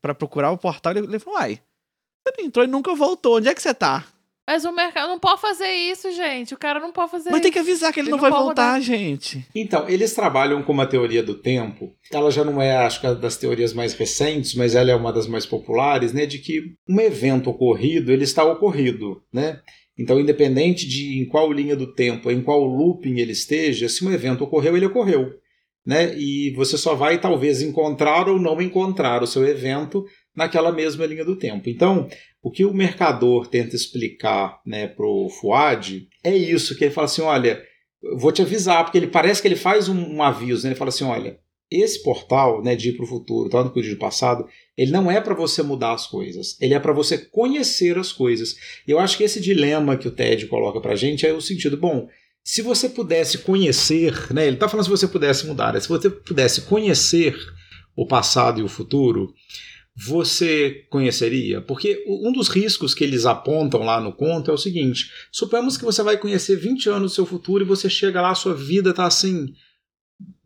pra 0.00 0.14
procurar 0.14 0.50
o 0.50 0.58
portal 0.58 0.94
e 0.94 0.98
ele, 0.98 1.06
ele 1.08 1.18
falou: 1.18 1.38
Uai, 1.38 1.60
você 2.26 2.42
entrou 2.42 2.64
e 2.64 2.68
nunca 2.68 2.94
voltou. 2.94 3.36
Onde 3.36 3.48
é 3.48 3.54
que 3.54 3.62
você 3.62 3.74
tá? 3.74 4.04
Mas 4.46 4.66
o 4.66 4.72
mercado 4.72 5.08
não 5.08 5.18
pode 5.18 5.40
fazer 5.40 5.68
isso, 5.70 6.12
gente. 6.12 6.52
O 6.52 6.58
cara 6.58 6.78
não 6.78 6.92
pode 6.92 7.10
fazer 7.10 7.30
Mas 7.30 7.36
isso. 7.36 7.42
tem 7.44 7.52
que 7.52 7.58
avisar 7.58 7.90
que 7.94 7.98
ele, 8.00 8.08
Ele 8.08 8.16
não 8.16 8.18
não 8.18 8.30
vai 8.30 8.30
voltar, 8.30 8.72
mudar. 8.74 8.80
gente. 8.80 9.42
Então, 9.54 9.88
eles 9.88 10.12
trabalham 10.12 10.62
com 10.62 10.70
uma 10.70 10.86
teoria 10.86 11.22
do 11.22 11.34
tempo. 11.34 11.94
Ela 12.12 12.30
já 12.30 12.44
não 12.44 12.60
é, 12.60 12.76
acho 12.76 13.00
que, 13.00 13.14
das 13.14 13.38
teorias 13.38 13.72
mais 13.72 13.94
recentes, 13.94 14.54
mas 14.54 14.74
ela 14.74 14.90
é 14.90 14.94
uma 14.94 15.10
das 15.14 15.26
mais 15.26 15.46
populares, 15.46 16.12
né? 16.12 16.26
De 16.26 16.38
que 16.40 16.74
um 16.86 17.00
evento 17.00 17.48
ocorrido, 17.48 18.12
ele 18.12 18.24
está 18.24 18.44
ocorrido, 18.44 19.22
né? 19.32 19.60
Então, 19.98 20.18
independente 20.18 20.88
de 20.88 21.20
em 21.20 21.26
qual 21.26 21.52
linha 21.52 21.76
do 21.76 21.94
tempo, 21.94 22.30
em 22.30 22.42
qual 22.42 22.64
looping 22.64 23.20
ele 23.20 23.32
esteja, 23.32 23.88
se 23.88 24.04
um 24.04 24.12
evento 24.12 24.44
ocorreu, 24.44 24.76
ele 24.76 24.86
ocorreu, 24.86 25.32
né? 25.86 26.16
E 26.18 26.52
você 26.56 26.76
só 26.76 26.94
vai, 26.94 27.20
talvez, 27.20 27.62
encontrar 27.62 28.28
ou 28.28 28.40
não 28.40 28.60
encontrar 28.60 29.22
o 29.22 29.26
seu 29.26 29.46
evento 29.46 30.04
naquela 30.36 30.72
mesma 30.72 31.06
linha 31.06 31.24
do 31.24 31.36
tempo. 31.36 31.68
Então, 31.68 32.08
o 32.42 32.50
que 32.50 32.64
o 32.64 32.74
mercador 32.74 33.46
tenta 33.46 33.76
explicar, 33.76 34.60
né, 34.66 34.88
pro 34.88 35.28
Fuad 35.40 36.08
é 36.24 36.36
isso, 36.36 36.76
que 36.76 36.84
ele 36.84 36.92
fala 36.92 37.04
assim, 37.04 37.22
olha, 37.22 37.62
vou 38.16 38.32
te 38.32 38.42
avisar, 38.42 38.84
porque 38.84 38.98
ele 38.98 39.06
parece 39.06 39.40
que 39.40 39.48
ele 39.48 39.56
faz 39.56 39.88
um, 39.88 40.16
um 40.16 40.22
aviso, 40.22 40.64
né? 40.64 40.70
Ele 40.70 40.78
fala 40.78 40.90
assim: 40.90 41.04
olha, 41.04 41.38
esse 41.80 42.02
portal, 42.02 42.62
né, 42.62 42.76
de 42.76 42.90
ir 42.90 42.92
para 42.92 43.04
o 43.04 43.08
futuro, 43.08 43.48
tal, 43.48 43.64
no 43.64 43.70
do 43.70 43.96
passado, 43.96 44.46
ele 44.76 44.90
não 44.90 45.10
é 45.10 45.20
para 45.20 45.34
você 45.34 45.62
mudar 45.62 45.92
as 45.92 46.06
coisas, 46.06 46.56
ele 46.60 46.74
é 46.74 46.78
para 46.78 46.92
você 46.92 47.18
conhecer 47.18 47.98
as 47.98 48.12
coisas. 48.12 48.56
E 48.86 48.90
eu 48.90 48.98
acho 48.98 49.16
que 49.16 49.24
esse 49.24 49.40
dilema 49.40 49.96
que 49.96 50.08
o 50.08 50.10
Ted 50.10 50.46
coloca 50.46 50.80
pra 50.80 50.96
gente 50.96 51.26
é 51.26 51.32
o 51.32 51.40
sentido, 51.40 51.76
bom, 51.76 52.08
se 52.42 52.60
você 52.60 52.88
pudesse 52.88 53.38
conhecer, 53.38 54.32
né? 54.32 54.46
Ele 54.46 54.56
tá 54.56 54.68
falando 54.68 54.84
se 54.84 54.90
você 54.90 55.08
pudesse 55.08 55.46
mudar, 55.46 55.72
né, 55.72 55.80
se 55.80 55.88
você 55.88 56.10
pudesse 56.10 56.62
conhecer 56.62 57.34
o 57.96 58.06
passado 58.06 58.60
e 58.60 58.62
o 58.62 58.68
futuro, 58.68 59.32
você 59.96 60.84
conheceria? 60.90 61.60
Porque 61.60 62.04
um 62.06 62.32
dos 62.32 62.48
riscos 62.48 62.94
que 62.94 63.04
eles 63.04 63.24
apontam 63.24 63.84
lá 63.84 64.00
no 64.00 64.12
conto 64.12 64.50
é 64.50 64.54
o 64.54 64.58
seguinte: 64.58 65.10
suponhamos 65.30 65.76
que 65.76 65.84
você 65.84 66.02
vai 66.02 66.18
conhecer 66.18 66.56
20 66.56 66.88
anos 66.88 67.12
do 67.12 67.14
seu 67.14 67.26
futuro 67.26 67.64
e 67.64 67.66
você 67.66 67.88
chega 67.88 68.20
lá, 68.20 68.34
sua 68.34 68.54
vida 68.54 68.92
tá 68.92 69.06
assim, 69.06 69.46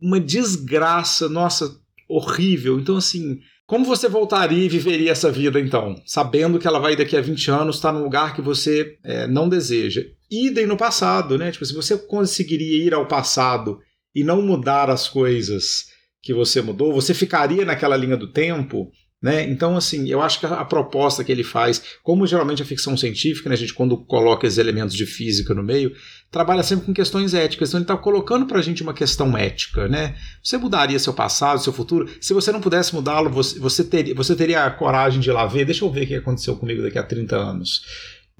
uma 0.00 0.20
desgraça, 0.20 1.28
nossa, 1.28 1.76
horrível. 2.08 2.78
Então, 2.78 2.96
assim, 2.96 3.40
como 3.66 3.84
você 3.84 4.08
voltaria 4.08 4.64
e 4.64 4.68
viveria 4.68 5.12
essa 5.12 5.30
vida 5.30 5.60
então? 5.60 6.00
Sabendo 6.06 6.58
que 6.58 6.66
ela 6.66 6.78
vai 6.78 6.96
daqui 6.96 7.16
a 7.16 7.20
20 7.20 7.50
anos 7.50 7.76
estar 7.76 7.92
num 7.92 8.02
lugar 8.02 8.34
que 8.34 8.40
você 8.40 8.96
é, 9.04 9.26
não 9.26 9.48
deseja. 9.48 10.02
Idem 10.30 10.66
no 10.66 10.76
passado, 10.76 11.36
né? 11.36 11.52
Tipo, 11.52 11.66
se 11.66 11.74
você 11.74 11.98
conseguiria 11.98 12.84
ir 12.84 12.94
ao 12.94 13.06
passado 13.06 13.78
e 14.14 14.24
não 14.24 14.40
mudar 14.40 14.88
as 14.88 15.06
coisas 15.08 15.86
que 16.22 16.32
você 16.32 16.62
mudou, 16.62 16.92
você 16.92 17.12
ficaria 17.12 17.64
naquela 17.64 17.96
linha 17.96 18.16
do 18.16 18.32
tempo. 18.32 18.90
Né? 19.20 19.50
Então, 19.50 19.76
assim, 19.76 20.08
eu 20.08 20.22
acho 20.22 20.38
que 20.38 20.46
a, 20.46 20.60
a 20.60 20.64
proposta 20.64 21.24
que 21.24 21.32
ele 21.32 21.42
faz, 21.42 21.82
como 22.04 22.26
geralmente 22.26 22.62
a 22.62 22.64
ficção 22.64 22.96
científica, 22.96 23.48
né, 23.48 23.56
a 23.56 23.58
gente 23.58 23.74
quando 23.74 23.96
coloca 23.96 24.46
esses 24.46 24.58
elementos 24.58 24.94
de 24.94 25.06
física 25.06 25.52
no 25.52 25.62
meio, 25.62 25.92
trabalha 26.30 26.62
sempre 26.62 26.86
com 26.86 26.94
questões 26.94 27.34
éticas. 27.34 27.70
Então, 27.70 27.78
ele 27.78 27.84
está 27.84 27.96
colocando 27.96 28.46
para 28.46 28.60
a 28.60 28.62
gente 28.62 28.82
uma 28.82 28.94
questão 28.94 29.36
ética. 29.36 29.88
Né? 29.88 30.14
Você 30.42 30.56
mudaria 30.56 30.98
seu 31.00 31.12
passado, 31.12 31.60
seu 31.60 31.72
futuro? 31.72 32.08
Se 32.20 32.32
você 32.32 32.52
não 32.52 32.60
pudesse 32.60 32.94
mudá-lo, 32.94 33.28
você, 33.28 33.58
você, 33.58 33.82
teria, 33.82 34.14
você 34.14 34.36
teria 34.36 34.64
a 34.64 34.70
coragem 34.70 35.20
de 35.20 35.30
ir 35.30 35.32
lá 35.32 35.46
ver? 35.46 35.64
Deixa 35.64 35.84
eu 35.84 35.90
ver 35.90 36.04
o 36.04 36.06
que 36.06 36.14
aconteceu 36.14 36.54
comigo 36.56 36.82
daqui 36.82 36.98
a 36.98 37.02
30 37.02 37.36
anos. 37.36 37.82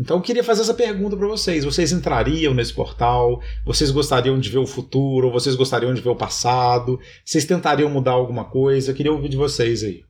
Então 0.01 0.19
eu 0.19 0.23
queria 0.23 0.45
fazer 0.45 0.63
essa 0.63 0.75
pergunta 0.75 1.17
para 1.17 1.27
vocês. 1.27 1.65
Vocês 1.65 1.91
entrariam 1.91 2.55
nesse 2.55 2.73
portal? 2.73 3.43
Vocês 3.67 3.91
gostariam 3.91 4.39
de 4.39 4.49
ver 4.49 4.59
o 4.59 4.67
futuro? 4.67 5.33
Vocês 5.33 5.57
gostariam 5.57 5.93
de 5.93 6.01
ver 6.01 6.11
o 6.11 6.15
passado? 6.15 7.01
Vocês 7.25 7.45
tentariam 7.45 7.91
mudar 7.91 8.13
alguma 8.13 8.45
coisa? 8.45 8.93
Eu 8.93 8.95
queria 8.95 9.11
ouvir 9.13 9.29
de 9.29 9.37
vocês 9.37 9.83
aí. 9.83 10.08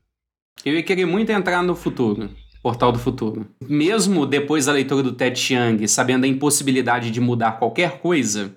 Eu 0.65 0.75
ia 0.75 0.83
querer 0.83 1.07
muito 1.07 1.31
entrar 1.31 1.62
no 1.62 1.75
futuro. 1.75 2.31
Portal 2.62 2.91
do 2.93 2.99
Futuro. 2.99 3.47
Mesmo 3.69 4.27
depois 4.27 4.67
da 4.67 4.73
leitura 4.73 5.03
do 5.03 5.12
Ted 5.12 5.38
Chiang, 5.38 5.87
sabendo 5.87 6.25
a 6.25 6.29
impossibilidade 6.29 7.11
de 7.11 7.21
mudar 7.21 7.53
qualquer 7.53 7.99
coisa, 8.00 8.53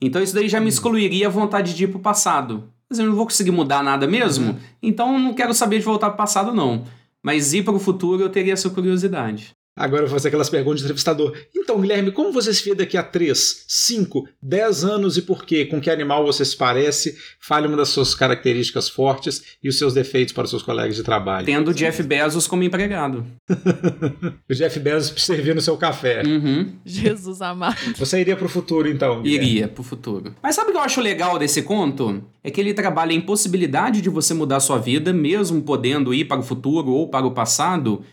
então 0.00 0.22
isso 0.22 0.34
daí 0.34 0.48
já 0.48 0.58
me 0.58 0.68
excluiria 0.68 1.26
a 1.26 1.30
vontade 1.30 1.74
de 1.74 1.84
ir 1.84 1.88
pro 1.88 1.98
passado. 2.00 2.64
Mas 2.88 2.98
eu 2.98 3.06
não 3.06 3.14
vou 3.14 3.26
conseguir 3.26 3.50
mudar 3.50 3.82
nada 3.82 4.06
mesmo, 4.06 4.52
Uhum. 4.52 4.56
então 4.82 5.12
eu 5.12 5.18
não 5.18 5.34
quero 5.34 5.52
saber 5.52 5.78
de 5.78 5.84
voltar 5.84 6.08
pro 6.08 6.16
passado, 6.16 6.52
não. 6.54 6.84
Mas 7.22 7.52
ir 7.52 7.62
pro 7.62 7.78
futuro 7.78 8.22
eu 8.22 8.30
teria 8.30 8.52
essa 8.54 8.70
curiosidade. 8.70 9.50
Agora 9.76 10.04
eu 10.04 10.06
vou 10.06 10.16
fazer 10.16 10.28
aquelas 10.28 10.48
perguntas 10.48 10.78
de 10.78 10.84
entrevistador. 10.84 11.36
Então, 11.54 11.78
Guilherme, 11.78 12.10
como 12.10 12.32
você 12.32 12.54
se 12.54 12.64
vê 12.64 12.74
daqui 12.74 12.96
a 12.96 13.02
3, 13.02 13.64
5, 13.68 14.26
10 14.42 14.84
anos 14.84 15.18
e 15.18 15.22
por 15.22 15.44
quê? 15.44 15.66
Com 15.66 15.80
que 15.80 15.90
animal 15.90 16.24
você 16.24 16.46
se 16.46 16.56
parece? 16.56 17.14
Fale 17.38 17.66
uma 17.66 17.76
das 17.76 17.90
suas 17.90 18.14
características 18.14 18.88
fortes 18.88 19.42
e 19.62 19.68
os 19.68 19.76
seus 19.76 19.92
defeitos 19.92 20.32
para 20.32 20.44
os 20.44 20.50
seus 20.50 20.62
colegas 20.62 20.96
de 20.96 21.02
trabalho. 21.02 21.44
Tendo 21.44 21.72
o 21.72 21.74
Jeff 21.74 22.02
Bezos 22.02 22.46
como 22.46 22.62
empregado. 22.62 23.26
O 24.48 24.54
Jeff 24.54 24.78
Bezos 24.78 25.12
servindo 25.24 25.60
seu 25.60 25.76
café. 25.76 26.22
Uhum. 26.24 26.72
Jesus 26.84 27.42
amado. 27.42 27.76
Você 27.96 28.20
iria 28.20 28.36
para 28.36 28.46
o 28.46 28.48
futuro, 28.48 28.88
então? 28.88 29.22
Guilherme? 29.22 29.48
Iria 29.48 29.68
pro 29.68 29.82
futuro. 29.82 30.34
Mas 30.42 30.54
sabe 30.54 30.70
o 30.70 30.72
que 30.72 30.78
eu 30.78 30.82
acho 30.82 31.00
legal 31.00 31.38
desse 31.38 31.62
conto? 31.62 32.22
É 32.44 32.50
que 32.50 32.60
ele 32.60 32.72
trabalha 32.72 33.10
a 33.10 33.14
impossibilidade 33.14 34.00
de 34.00 34.08
você 34.08 34.32
mudar 34.32 34.60
sua 34.60 34.78
vida, 34.78 35.12
mesmo 35.12 35.62
podendo 35.62 36.14
ir 36.14 36.26
para 36.26 36.40
o 36.40 36.44
futuro 36.44 36.90
ou 36.90 37.08
para 37.08 37.26
o 37.26 37.32
passado, 37.32 38.04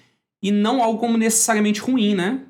e 0.43 0.51
não 0.51 0.83
algo 0.83 1.00
como 1.00 1.17
necessariamente 1.17 1.79
ruim, 1.79 2.13
né? 2.13 2.41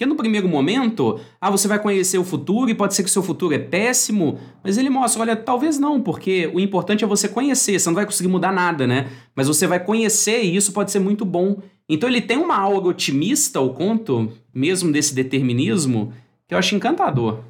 Porque 0.00 0.08
no 0.08 0.16
primeiro 0.16 0.48
momento, 0.48 1.20
ah, 1.38 1.50
você 1.50 1.68
vai 1.68 1.78
conhecer 1.78 2.16
o 2.16 2.24
futuro 2.24 2.70
e 2.70 2.74
pode 2.74 2.94
ser 2.94 3.02
que 3.02 3.10
o 3.10 3.12
seu 3.12 3.22
futuro 3.22 3.52
é 3.54 3.58
péssimo, 3.58 4.38
mas 4.64 4.78
ele 4.78 4.88
mostra, 4.88 5.20
olha, 5.20 5.36
talvez 5.36 5.78
não, 5.78 6.00
porque 6.00 6.50
o 6.54 6.58
importante 6.58 7.04
é 7.04 7.06
você 7.06 7.28
conhecer, 7.28 7.78
você 7.78 7.86
não 7.86 7.94
vai 7.94 8.06
conseguir 8.06 8.28
mudar 8.28 8.50
nada, 8.50 8.86
né? 8.86 9.10
Mas 9.36 9.46
você 9.46 9.66
vai 9.66 9.78
conhecer 9.78 10.42
e 10.42 10.56
isso 10.56 10.72
pode 10.72 10.90
ser 10.90 11.00
muito 11.00 11.22
bom. 11.26 11.58
Então 11.86 12.08
ele 12.08 12.22
tem 12.22 12.38
uma 12.38 12.56
aura 12.56 12.88
otimista, 12.88 13.60
o 13.60 13.74
conto, 13.74 14.32
mesmo 14.54 14.90
desse 14.90 15.14
determinismo, 15.14 16.14
que 16.48 16.54
eu 16.54 16.58
acho 16.58 16.74
encantador. 16.74 17.40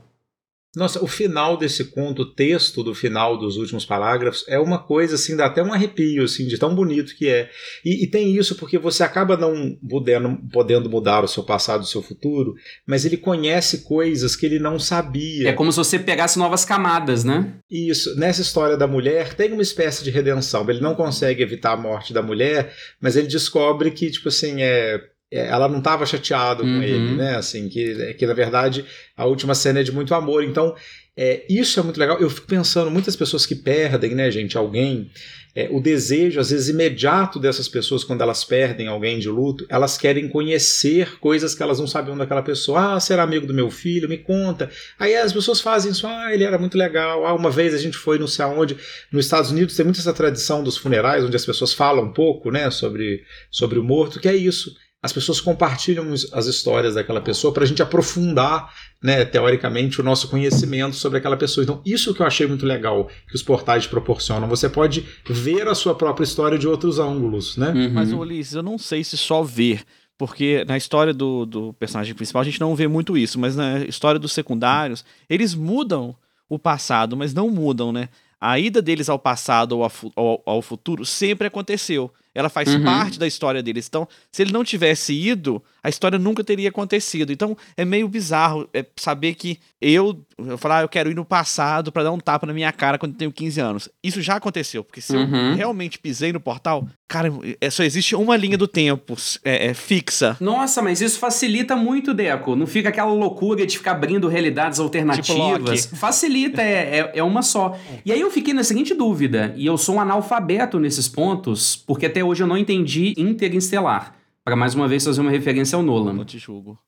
Nossa, 0.77 1.03
o 1.03 1.09
final 1.09 1.57
desse 1.57 1.87
conto, 1.87 2.23
o 2.23 2.33
texto 2.33 2.85
do 2.85 2.95
final 2.95 3.37
dos 3.37 3.57
últimos 3.57 3.85
parágrafos, 3.85 4.45
é 4.47 4.57
uma 4.57 4.79
coisa 4.79 5.17
assim, 5.17 5.35
dá 5.35 5.47
até 5.47 5.61
um 5.63 5.73
arrepio, 5.73 6.23
assim, 6.23 6.47
de 6.47 6.57
tão 6.59 6.75
bonito 6.77 7.17
que 7.17 7.29
é. 7.29 7.51
E, 7.85 8.05
e 8.05 8.07
tem 8.07 8.37
isso 8.37 8.55
porque 8.55 8.79
você 8.79 9.03
acaba 9.03 9.37
não 9.37 9.77
podendo, 9.89 10.39
podendo 10.53 10.89
mudar 10.89 11.25
o 11.25 11.29
seu 11.29 11.43
passado 11.43 11.81
e 11.81 11.85
o 11.85 11.89
seu 11.89 12.01
futuro, 12.01 12.55
mas 12.87 13.05
ele 13.05 13.17
conhece 13.17 13.79
coisas 13.83 14.37
que 14.37 14.47
ele 14.47 14.61
não 14.61 14.79
sabia. 14.79 15.49
É 15.49 15.53
como 15.53 15.73
se 15.73 15.79
você 15.79 15.99
pegasse 15.99 16.39
novas 16.39 16.65
camadas, 16.65 17.25
né? 17.25 17.53
Isso, 17.69 18.17
nessa 18.17 18.41
história 18.41 18.77
da 18.77 18.87
mulher, 18.87 19.35
tem 19.35 19.53
uma 19.53 19.63
espécie 19.63 20.05
de 20.05 20.11
redenção. 20.11 20.69
Ele 20.71 20.81
não 20.81 20.95
consegue 20.95 21.43
evitar 21.43 21.73
a 21.73 21.77
morte 21.77 22.13
da 22.13 22.23
mulher, 22.23 22.73
mas 23.01 23.17
ele 23.17 23.27
descobre 23.27 23.91
que, 23.91 24.09
tipo 24.09 24.29
assim, 24.29 24.63
é. 24.63 25.01
É, 25.33 25.47
ela 25.49 25.69
não 25.69 25.79
estava 25.79 26.05
chateada 26.07 26.63
Uhum. 26.63 26.77
com 26.79 26.83
ele, 26.83 27.15
né? 27.17 27.37
Assim, 27.37 27.69
que, 27.69 28.15
que 28.15 28.27
na 28.27 28.35
verdade 28.35 28.85
a 29.17 29.25
última 29.27 29.55
cena 29.55 29.81
é 29.81 29.83
de 29.83 29.93
muito 29.93 30.15
amor. 30.15 30.43
Então, 30.45 30.75
é, 31.17 31.45
isso 31.49 31.79
é 31.79 31.83
muito 31.83 31.99
legal. 32.01 32.19
Eu 32.19 32.31
fico 32.31 32.47
pensando, 32.47 32.91
muitas 32.91 33.15
pessoas 33.17 33.45
que 33.47 33.55
perdem, 33.55 34.15
né, 34.15 34.31
gente, 34.31 34.57
alguém, 34.57 35.11
é, 35.55 35.69
o 35.71 35.81
desejo, 35.81 36.39
às 36.41 36.51
vezes, 36.51 36.69
imediato 36.69 37.39
dessas 37.39 37.69
pessoas, 37.69 38.05
quando 38.05 38.23
elas 38.23 38.45
perdem 38.45 38.87
alguém 38.87 39.19
de 39.19 39.29
luto, 39.29 39.67
elas 39.69 39.99
querem 39.99 40.29
conhecer 40.29 41.19
coisas 41.19 41.55
que 41.55 41.63
elas 41.63 41.79
não 41.81 41.87
sabiam 41.89 42.17
daquela 42.17 42.41
pessoa. 42.43 42.95
Ah, 42.95 43.01
será 43.01 43.25
amigo 43.25 43.47
do 43.47 43.53
meu 43.53 43.71
filho? 43.71 44.09
Me 44.09 44.17
conta. 44.17 44.71
Aí 44.99 45.15
as 45.17 45.33
pessoas 45.33 45.61
fazem 45.61 45.91
isso. 45.91 46.07
Ah, 46.07 46.33
ele 46.33 46.45
era 46.45 46.57
muito 46.59 46.79
legal. 46.79 47.27
Ah, 47.27 47.35
uma 47.35 47.51
vez 47.51 47.75
a 47.75 47.79
gente 47.79 47.97
foi 47.97 48.19
não 48.19 48.29
sei 48.29 48.45
aonde. 48.45 48.77
Nos 49.13 49.25
Estados 49.27 49.51
Unidos 49.51 49.75
tem 49.77 49.85
muito 49.85 49.99
essa 50.01 50.13
tradição 50.15 50.63
dos 50.63 50.77
funerais, 50.77 51.25
onde 51.25 51.37
as 51.37 51.45
pessoas 51.45 51.75
falam 51.75 52.05
um 52.05 52.13
pouco, 52.13 52.51
né, 52.51 52.71
sobre, 52.71 53.25
sobre 53.51 53.79
o 53.79 53.83
morto, 53.85 54.21
que 54.21 54.29
é 54.29 54.37
isso. 54.37 54.73
As 55.03 55.13
pessoas 55.15 55.41
compartilham 55.41 56.13
as 56.13 56.47
histórias 56.47 56.95
daquela 56.95 57.23
pessoa 57.23 57.55
para 57.55 57.65
a 57.65 57.67
gente 57.67 57.81
aprofundar, 57.83 58.71
né, 59.03 59.25
teoricamente, 59.25 59.99
o 59.99 60.05
nosso 60.05 60.29
conhecimento 60.29 60.95
sobre 60.95 61.19
aquela 61.19 61.39
pessoa. 61.39 61.65
Então, 61.65 61.81
isso 61.87 62.13
que 62.13 62.21
eu 62.21 62.27
achei 62.27 62.47
muito 62.47 62.67
legal 62.67 63.09
que 63.27 63.35
os 63.35 63.43
portais 63.43 63.87
proporcionam. 63.87 64.47
Você 64.49 64.69
pode 64.69 65.07
ver 65.27 65.67
a 65.69 65.75
sua 65.75 65.95
própria 65.95 66.25
história 66.25 66.59
de 66.59 66.69
outros 66.69 66.99
ângulos, 66.99 67.57
né? 67.57 67.71
Uhum. 67.71 67.91
Mas, 67.95 68.13
Ulisses, 68.13 68.53
eu 68.55 68.63
não 68.63 68.77
sei 68.77 69.03
se 69.03 69.17
só 69.17 69.43
ver, 69.43 69.85
porque 70.19 70.67
na 70.69 70.77
história 70.77 71.15
do, 71.15 71.47
do 71.47 71.73
personagem 71.73 72.15
principal 72.15 72.43
a 72.43 72.45
gente 72.45 72.61
não 72.61 72.77
vê 72.77 72.87
muito 72.87 73.17
isso, 73.17 73.39
mas 73.39 73.57
na 73.57 73.79
história 73.85 74.21
dos 74.21 74.33
secundários, 74.33 75.03
eles 75.31 75.55
mudam 75.55 76.15
o 76.47 76.59
passado, 76.59 77.17
mas 77.17 77.33
não 77.33 77.49
mudam, 77.49 77.91
né? 77.91 78.11
A 78.39 78.59
ida 78.59 78.83
deles 78.83 79.09
ao 79.09 79.19
passado 79.19 79.79
ou 79.79 79.85
ao, 79.85 79.93
ao- 80.15 80.43
ao 80.45 80.61
futuro 80.63 81.07
sempre 81.07 81.47
aconteceu. 81.47 82.13
Ela 82.35 82.49
faz 82.49 82.69
Uhum. 82.73 82.85
parte 82.85 83.19
da 83.19 83.27
história 83.27 83.63
deles. 83.63 83.87
Então, 83.89 84.07
se 84.31 84.43
ele 84.43 84.53
não 84.53 84.63
tivesse 84.63 85.13
ido, 85.13 85.63
a 85.83 85.89
história 85.89 86.19
nunca 86.19 86.45
teria 86.45 86.69
acontecido. 86.69 87.33
Então, 87.33 87.57
é 87.77 87.85
meio 87.85 88.09
bizarro 88.09 88.69
é, 88.73 88.85
saber 88.97 89.35
que 89.35 89.59
eu, 89.81 90.25
eu 90.47 90.59
falar, 90.59 90.79
ah, 90.79 90.83
eu 90.83 90.89
quero 90.89 91.11
ir 91.11 91.15
no 91.15 91.25
passado 91.25 91.91
pra 91.93 92.03
dar 92.03 92.13
um 92.13 92.19
tapa 92.19 92.47
na 92.47 92.53
minha 92.53 92.73
cara 92.73 92.99
quando 92.99 93.13
eu 93.13 93.19
tenho 93.19 93.33
15 93.33 93.61
anos. 93.61 93.89
Isso 94.03 94.21
já 94.23 94.37
aconteceu, 94.37 94.83
porque 94.85 95.01
se 95.01 95.17
Uhum. 95.17 95.51
eu 95.51 95.57
realmente 95.57 95.99
pisei 95.99 96.33
no 96.33 96.41
portal, 96.41 96.87
cara, 97.09 97.33
é, 97.61 97.71
só 97.71 97.83
existe 97.83 98.15
uma 98.15 98.37
linha 98.37 98.57
do 98.59 98.67
tempo 98.69 99.17
é, 99.45 99.67
é, 99.69 99.75
fixa. 99.75 100.37
Nossa, 100.41 100.81
mas 100.83 101.01
isso 101.01 101.19
facilita 101.19 101.75
muito, 101.77 102.13
Deco. 102.15 102.55
Não 102.57 102.67
fica 102.67 102.89
aquela 102.89 103.13
loucura 103.13 103.67
de 103.67 103.77
ficar 103.79 103.93
abrindo 103.93 104.29
realidades 104.29 104.79
alternativas. 104.79 105.83
Tipo 105.85 105.97
facilita, 105.97 106.63
é, 106.63 106.99
é, 107.01 107.13
é 107.17 107.23
uma 107.23 107.43
só. 107.43 107.77
E 108.05 108.13
aí 108.13 108.21
eu 108.21 108.31
fiquei 108.31 108.55
na 108.55 108.65
seguinte 108.65 108.95
dúvida, 108.95 109.53
e 109.57 109.67
eu 109.67 109.77
sou 109.77 109.97
um 109.97 110.01
analfabeto 110.01 110.79
nesses 110.79 111.09
pontos, 111.09 111.77
porque 111.77 112.07
até 112.07 112.23
hoje 112.25 112.43
eu 112.43 112.47
não 112.47 112.57
entendi 112.57 113.15
Interestelar. 113.17 114.15
Pra 114.45 114.57
mais 114.57 114.75
uma 114.75 114.89
vez 114.89 115.05
fazer 115.05 115.21
uma 115.21 115.31
referência 115.31 115.77
ao 115.77 115.83
Nolan. 115.83 116.13
Não 116.15 116.25
te 116.25 116.39
julgo. 116.39 116.79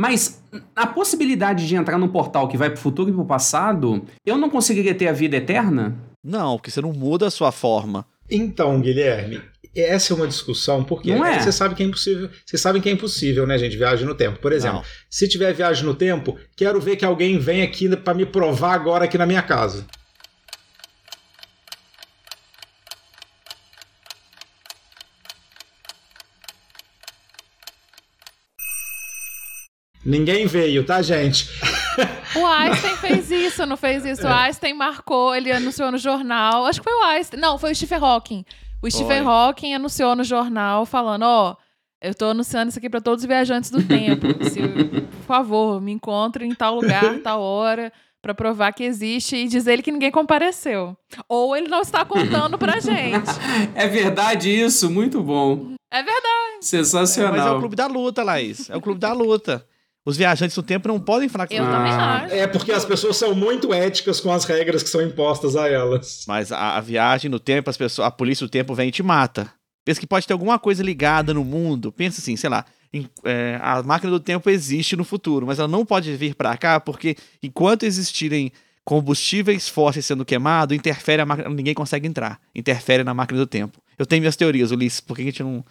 Mas 0.00 0.42
a 0.74 0.86
possibilidade 0.86 1.68
de 1.68 1.76
entrar 1.76 1.98
num 1.98 2.08
portal 2.08 2.48
que 2.48 2.56
vai 2.56 2.70
pro 2.70 2.80
futuro 2.80 3.10
e 3.10 3.12
pro 3.12 3.22
passado, 3.22 4.02
eu 4.24 4.38
não 4.38 4.48
conseguiria 4.48 4.94
ter 4.94 5.08
a 5.08 5.12
vida 5.12 5.36
eterna? 5.36 5.94
Não, 6.24 6.56
porque 6.56 6.70
você 6.70 6.80
não 6.80 6.90
muda 6.90 7.26
a 7.26 7.30
sua 7.30 7.52
forma. 7.52 8.06
Então, 8.30 8.80
Guilherme, 8.80 9.42
essa 9.76 10.14
é 10.14 10.16
uma 10.16 10.26
discussão, 10.26 10.82
porque 10.82 11.14
Não 11.14 11.22
é? 11.22 11.38
você 11.40 11.52
sabe 11.52 11.74
que 11.74 11.82
é 11.82 11.86
impossível. 11.86 12.30
Vocês 12.46 12.62
sabem 12.62 12.80
que 12.80 12.88
é 12.88 12.92
impossível, 12.92 13.46
né, 13.46 13.58
gente? 13.58 13.76
Viagem 13.76 14.06
no 14.06 14.14
tempo. 14.14 14.38
Por 14.38 14.52
exemplo, 14.52 14.78
Não. 14.78 14.84
se 15.10 15.28
tiver 15.28 15.52
viagem 15.52 15.84
no 15.84 15.94
tempo, 15.94 16.38
quero 16.56 16.80
ver 16.80 16.96
que 16.96 17.04
alguém 17.04 17.38
vem 17.38 17.60
aqui 17.60 17.94
para 17.94 18.14
me 18.14 18.24
provar 18.24 18.72
agora 18.72 19.04
aqui 19.04 19.18
na 19.18 19.26
minha 19.26 19.42
casa. 19.42 19.84
Ninguém 30.04 30.46
veio, 30.46 30.84
tá, 30.84 31.02
gente? 31.02 31.48
O 32.34 32.46
Einstein 32.46 32.96
fez 32.96 33.30
isso, 33.30 33.66
não 33.66 33.76
fez 33.76 34.04
isso. 34.04 34.26
O 34.26 34.30
Einstein 34.30 34.72
marcou, 34.72 35.34
ele 35.34 35.52
anunciou 35.52 35.90
no 35.90 35.98
jornal. 35.98 36.64
Acho 36.66 36.80
que 36.80 36.88
foi 36.88 36.98
o 36.98 37.04
Einstein. 37.04 37.40
Não, 37.40 37.58
foi 37.58 37.72
o 37.72 37.74
Stephen 37.74 37.98
Hawking. 37.98 38.44
O 38.82 38.90
Stephen 38.90 39.22
Foi. 39.22 39.32
Hawking 39.32 39.74
anunciou 39.74 40.16
no 40.16 40.24
jornal 40.24 40.86
falando: 40.86 41.24
Ó, 41.24 41.56
eu 42.00 42.14
tô 42.14 42.26
anunciando 42.26 42.70
isso 42.70 42.78
aqui 42.78 42.88
pra 42.88 43.00
todos 43.00 43.22
os 43.22 43.28
viajantes 43.28 43.70
do 43.70 43.82
tempo. 43.82 44.26
Se, 44.48 44.60
por 44.62 45.26
favor, 45.26 45.80
me 45.82 45.92
encontrem 45.92 46.50
em 46.50 46.54
tal 46.54 46.76
lugar, 46.76 47.18
tal 47.22 47.42
hora, 47.42 47.92
pra 48.22 48.32
provar 48.32 48.72
que 48.72 48.82
existe 48.84 49.36
e 49.36 49.48
dizer 49.48 49.74
ele 49.74 49.82
que 49.82 49.92
ninguém 49.92 50.10
compareceu. 50.10 50.96
Ou 51.28 51.54
ele 51.54 51.68
não 51.68 51.82
está 51.82 52.04
contando 52.06 52.56
pra 52.56 52.80
gente. 52.80 53.28
É 53.74 53.86
verdade 53.86 54.48
isso? 54.50 54.90
Muito 54.90 55.22
bom. 55.22 55.74
É 55.92 56.02
verdade. 56.02 56.62
Sensacional. 56.62 57.32
Mas 57.32 57.46
é 57.46 57.50
o 57.50 57.58
clube 57.58 57.76
da 57.76 57.86
luta, 57.86 58.22
Laís. 58.22 58.70
É 58.70 58.76
o 58.76 58.80
clube 58.80 58.98
da 59.00 59.12
luta. 59.12 59.66
Os 60.04 60.16
viajantes 60.16 60.56
do 60.56 60.62
tempo 60.62 60.88
não 60.88 60.98
podem 60.98 61.28
falar 61.28 61.46
que 61.46 61.54
Eu 61.54 61.64
também 61.64 61.92
acho. 61.92 62.34
É 62.34 62.46
porque 62.46 62.72
as 62.72 62.84
pessoas 62.84 63.16
são 63.16 63.34
muito 63.34 63.72
éticas 63.74 64.18
com 64.20 64.32
as 64.32 64.44
regras 64.44 64.82
que 64.82 64.88
são 64.88 65.02
impostas 65.02 65.56
a 65.56 65.68
elas. 65.68 66.24
Mas 66.26 66.50
a, 66.50 66.76
a 66.76 66.80
viagem 66.80 67.30
no 67.30 67.38
tempo, 67.38 67.68
as 67.68 67.76
pessoas, 67.76 68.06
a 68.08 68.10
polícia 68.10 68.46
do 68.46 68.50
tempo 68.50 68.74
vem 68.74 68.88
e 68.88 68.92
te 68.92 69.02
mata. 69.02 69.52
Pensa 69.84 70.00
que 70.00 70.06
pode 70.06 70.26
ter 70.26 70.32
alguma 70.32 70.58
coisa 70.58 70.82
ligada 70.82 71.34
no 71.34 71.44
mundo. 71.44 71.92
Pensa 71.92 72.20
assim, 72.20 72.34
sei 72.36 72.48
lá. 72.48 72.64
em- 72.92 73.08
é, 73.24 73.58
a 73.62 73.82
máquina 73.82 74.10
do 74.10 74.20
tempo 74.20 74.48
existe 74.50 74.96
no 74.96 75.04
futuro, 75.04 75.46
mas 75.46 75.58
ela 75.58 75.68
não 75.68 75.84
pode 75.84 76.14
vir 76.16 76.34
pra 76.34 76.56
cá 76.56 76.80
porque 76.80 77.14
enquanto 77.42 77.84
existirem 77.84 78.50
combustíveis 78.84 79.68
fósseis 79.68 80.04
sendo 80.06 80.24
queimado, 80.24 80.74
interfere 80.74 81.22
a 81.22 81.26
máquina, 81.26 81.48
ninguém 81.50 81.74
consegue 81.74 82.08
entrar. 82.08 82.40
Interfere 82.54 83.04
na 83.04 83.14
máquina 83.14 83.38
do 83.38 83.46
tempo. 83.46 83.78
Eu 83.98 84.04
tenho 84.06 84.20
minhas 84.20 84.34
teorias, 84.36 84.70
Ulisses, 84.70 85.00
por 85.00 85.14
que 85.16 85.22
a 85.22 85.24
gente 85.26 85.42
não. 85.42 85.64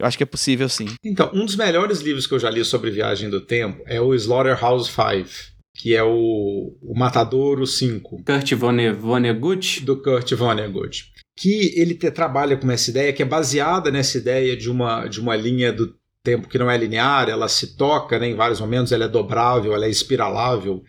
Eu 0.00 0.06
acho 0.06 0.16
que 0.16 0.22
é 0.22 0.26
possível 0.26 0.68
sim. 0.68 0.86
Então, 1.04 1.30
um 1.32 1.44
dos 1.44 1.56
melhores 1.56 2.00
livros 2.00 2.26
que 2.26 2.34
eu 2.34 2.38
já 2.38 2.50
li 2.50 2.64
sobre 2.64 2.90
viagem 2.90 3.30
do 3.30 3.40
tempo 3.40 3.82
é 3.86 4.00
o 4.00 4.14
Slaughterhouse 4.14 4.90
5, 4.90 5.28
que 5.76 5.94
é 5.94 6.02
o, 6.02 6.76
o 6.82 6.94
Matadouro 6.98 7.66
5. 7.66 8.22
Kurt 8.24 8.52
Vonne- 8.54 8.92
Vonnegut? 8.92 9.80
do 9.84 10.00
Kurt 10.02 10.32
Vonnegut, 10.34 11.10
que 11.38 11.72
ele 11.78 11.94
te- 11.94 12.10
trabalha 12.10 12.56
com 12.56 12.70
essa 12.70 12.90
ideia 12.90 13.12
que 13.12 13.22
é 13.22 13.26
baseada 13.26 13.90
nessa 13.90 14.18
ideia 14.18 14.56
de 14.56 14.68
uma, 14.70 15.06
de 15.06 15.20
uma 15.20 15.36
linha 15.36 15.72
do 15.72 15.94
tempo 16.24 16.48
que 16.48 16.58
não 16.58 16.70
é 16.70 16.76
linear, 16.76 17.28
ela 17.28 17.48
se 17.48 17.76
toca 17.76 18.18
né, 18.18 18.26
em 18.26 18.34
vários 18.34 18.58
momentos, 18.58 18.90
ela 18.90 19.04
é 19.04 19.08
dobrável, 19.08 19.74
ela 19.74 19.84
é 19.84 19.90
espiralável, 19.90 20.82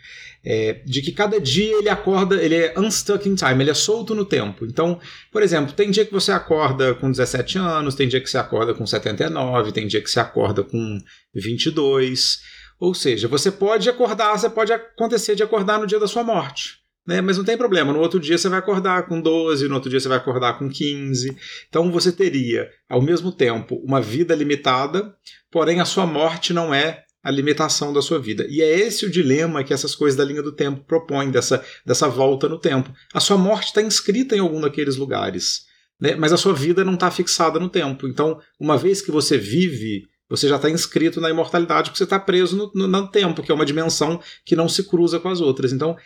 é, 0.43 0.81
de 0.85 1.01
que 1.01 1.11
cada 1.11 1.39
dia 1.41 1.77
ele 1.77 1.89
acorda, 1.89 2.41
ele 2.41 2.55
é 2.55 2.73
unstuck 2.79 3.27
in 3.27 3.35
time, 3.35 3.61
ele 3.61 3.71
é 3.71 3.73
solto 3.73 4.15
no 4.15 4.23
tempo. 4.23 4.65
Então, 4.65 4.97
por 5.31 5.43
exemplo, 5.43 5.73
tem 5.73 5.91
dia 5.91 6.05
que 6.05 6.13
você 6.13 6.31
acorda 6.31 6.95
com 6.95 7.11
17 7.11 7.57
anos, 7.57 7.95
tem 7.95 8.07
dia 8.07 8.21
que 8.21 8.29
você 8.29 8.37
acorda 8.37 8.73
com 8.73 8.87
79, 8.87 9.73
tem 9.73 9.87
dia 9.87 10.01
que 10.01 10.09
você 10.09 10.21
acorda 10.21 10.63
com 10.63 10.99
22. 11.33 12.39
Ou 12.79 12.93
seja, 12.93 13.27
você 13.27 13.51
pode 13.51 13.89
acordar, 13.89 14.37
você 14.37 14.49
pode 14.49 14.71
acontecer 14.71 15.35
de 15.35 15.43
acordar 15.43 15.79
no 15.79 15.87
dia 15.87 15.99
da 15.99 16.07
sua 16.07 16.23
morte. 16.23 16.84
Né? 17.05 17.21
Mas 17.21 17.37
não 17.37 17.45
tem 17.45 17.57
problema, 17.57 17.93
no 17.93 17.99
outro 17.99 18.19
dia 18.19 18.37
você 18.37 18.49
vai 18.49 18.59
acordar 18.59 19.07
com 19.07 19.21
12, 19.21 19.67
no 19.67 19.75
outro 19.75 19.89
dia 19.89 19.99
você 19.99 20.07
vai 20.07 20.17
acordar 20.17 20.57
com 20.57 20.67
15. 20.67 21.35
Então 21.69 21.91
você 21.91 22.11
teria, 22.11 22.67
ao 22.89 23.01
mesmo 23.01 23.31
tempo, 23.31 23.75
uma 23.85 24.01
vida 24.01 24.33
limitada, 24.33 25.13
porém 25.51 25.79
a 25.79 25.85
sua 25.85 26.07
morte 26.07 26.51
não 26.51 26.73
é 26.73 27.05
a 27.25 27.31
limitação 27.31 27.91
da 27.91 28.03
sua 28.03 28.19
vida. 28.19 28.45
E 28.47 28.61
é 28.61 28.79
esse 28.79 29.03
o 29.03 29.09
dilema 29.09 29.63
que 29.63 29.73
essas 29.73 29.95
coisas 29.95 30.15
da 30.15 30.23
linha 30.23 30.43
do 30.43 30.51
tempo 30.51 30.83
propõem, 30.85 31.31
dessa, 31.31 31.63
dessa 31.83 32.07
volta 32.07 32.47
no 32.47 32.59
tempo. 32.59 32.93
A 33.13 33.19
sua 33.19 33.35
morte 33.35 33.65
está 33.65 33.81
inscrita 33.81 34.35
em 34.35 34.39
algum 34.39 34.61
daqueles 34.61 34.95
lugares, 34.95 35.63
né? 35.99 36.13
mas 36.15 36.31
a 36.31 36.37
sua 36.37 36.53
vida 36.53 36.83
não 36.83 36.93
está 36.93 37.09
fixada 37.09 37.59
no 37.59 37.67
tempo. 37.67 38.07
Então, 38.07 38.39
uma 38.59 38.77
vez 38.77 39.01
que 39.01 39.09
você 39.09 39.39
vive, 39.39 40.07
você 40.29 40.47
já 40.47 40.57
está 40.57 40.69
inscrito 40.69 41.19
na 41.19 41.31
imortalidade, 41.31 41.89
porque 41.89 41.97
você 41.97 42.03
está 42.03 42.19
preso 42.19 42.55
no, 42.55 42.71
no, 42.75 42.87
no 42.87 43.07
tempo, 43.07 43.41
que 43.41 43.51
é 43.51 43.55
uma 43.55 43.65
dimensão 43.65 44.21
que 44.45 44.55
não 44.55 44.69
se 44.69 44.83
cruza 44.83 45.19
com 45.19 45.29
as 45.29 45.41
outras. 45.41 45.73
Então, 45.73 45.97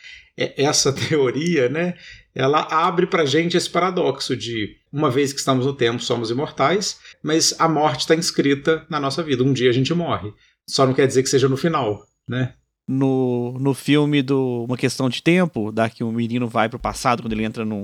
essa 0.58 0.92
teoria, 0.94 1.68
né, 1.70 1.96
ela 2.34 2.62
abre 2.72 3.06
para 3.08 3.26
gente 3.26 3.58
esse 3.58 3.70
paradoxo 3.70 4.36
de 4.36 4.78
uma 4.92 5.10
vez 5.10 5.34
que 5.34 5.40
estamos 5.40 5.66
no 5.66 5.74
tempo 5.74 6.02
somos 6.02 6.30
imortais, 6.32 7.00
mas 7.22 7.56
a 7.60 7.68
morte 7.68 8.02
está 8.02 8.16
inscrita 8.16 8.86
na 8.90 9.00
nossa 9.00 9.22
vida. 9.22 9.44
Um 9.44 9.54
dia 9.54 9.70
a 9.70 9.74
gente 9.74 9.94
morre. 9.94 10.32
Só 10.68 10.86
não 10.86 10.94
quer 10.94 11.08
dizer 11.08 11.24
que 11.24 11.30
seja 11.30 11.50
no 11.50 11.58
final, 11.58 12.06
né? 12.28 12.54
no, 12.90 13.56
no 13.60 13.76
filme 13.76 14.24
do 14.24 14.66
Uma 14.68 14.76
Questão 14.76 15.10
de 15.10 15.22
Tempo, 15.22 15.72
da 15.72 15.88
que 15.88 16.04
o 16.04 16.12
menino 16.12 16.48
vai 16.48 16.68
pro 16.68 16.80
passado 16.80 17.22
quando 17.22 17.34
ele 17.34 17.44
entra 17.44 17.64
num, 17.64 17.84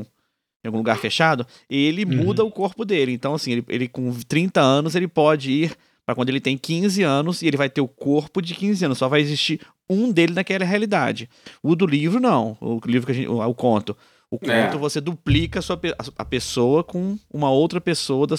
em 0.63 0.67
algum 0.67 0.79
lugar 0.79 0.97
fechado, 0.97 1.45
ele 1.69 2.03
Uhum. 2.03 2.25
muda 2.25 2.43
o 2.43 2.49
corpo 2.49 2.83
dele. 2.83 3.11
Então, 3.11 3.35
assim, 3.35 3.51
ele, 3.51 3.65
ele 3.69 3.87
com 3.87 4.11
30 4.27 4.59
anos, 4.59 4.95
ele 4.95 5.07
pode 5.07 5.51
ir 5.51 5.75
para 6.03 6.15
quando 6.15 6.29
ele 6.29 6.41
tem 6.41 6.57
15 6.57 7.03
anos 7.03 7.43
e 7.43 7.47
ele 7.47 7.55
vai 7.55 7.69
ter 7.69 7.81
o 7.81 7.87
corpo 7.87 8.41
de 8.41 8.55
15 8.55 8.83
anos. 8.85 8.97
Só 8.97 9.07
vai 9.07 9.21
existir 9.21 9.61
um 9.89 10.11
dele 10.11 10.33
naquela 10.33 10.65
realidade. 10.65 11.29
O 11.61 11.75
do 11.75 11.85
livro, 11.85 12.19
não. 12.19 12.57
O 12.61 12.79
livro 12.85 13.05
que 13.05 13.11
a 13.11 13.15
gente. 13.15 13.27
O, 13.27 13.39
o 13.41 13.53
conto. 13.55 13.95
O 14.31 14.39
conto, 14.39 14.51
É. 14.51 14.77
você 14.77 14.99
duplica 14.99 15.59
a, 15.59 15.61
sua, 15.61 15.79
a- 15.97 16.21
a 16.21 16.25
pessoa 16.25 16.83
com 16.83 17.17
uma 17.31 17.49
outra 17.51 17.79
pessoa 17.79 18.25
da, 18.25 18.35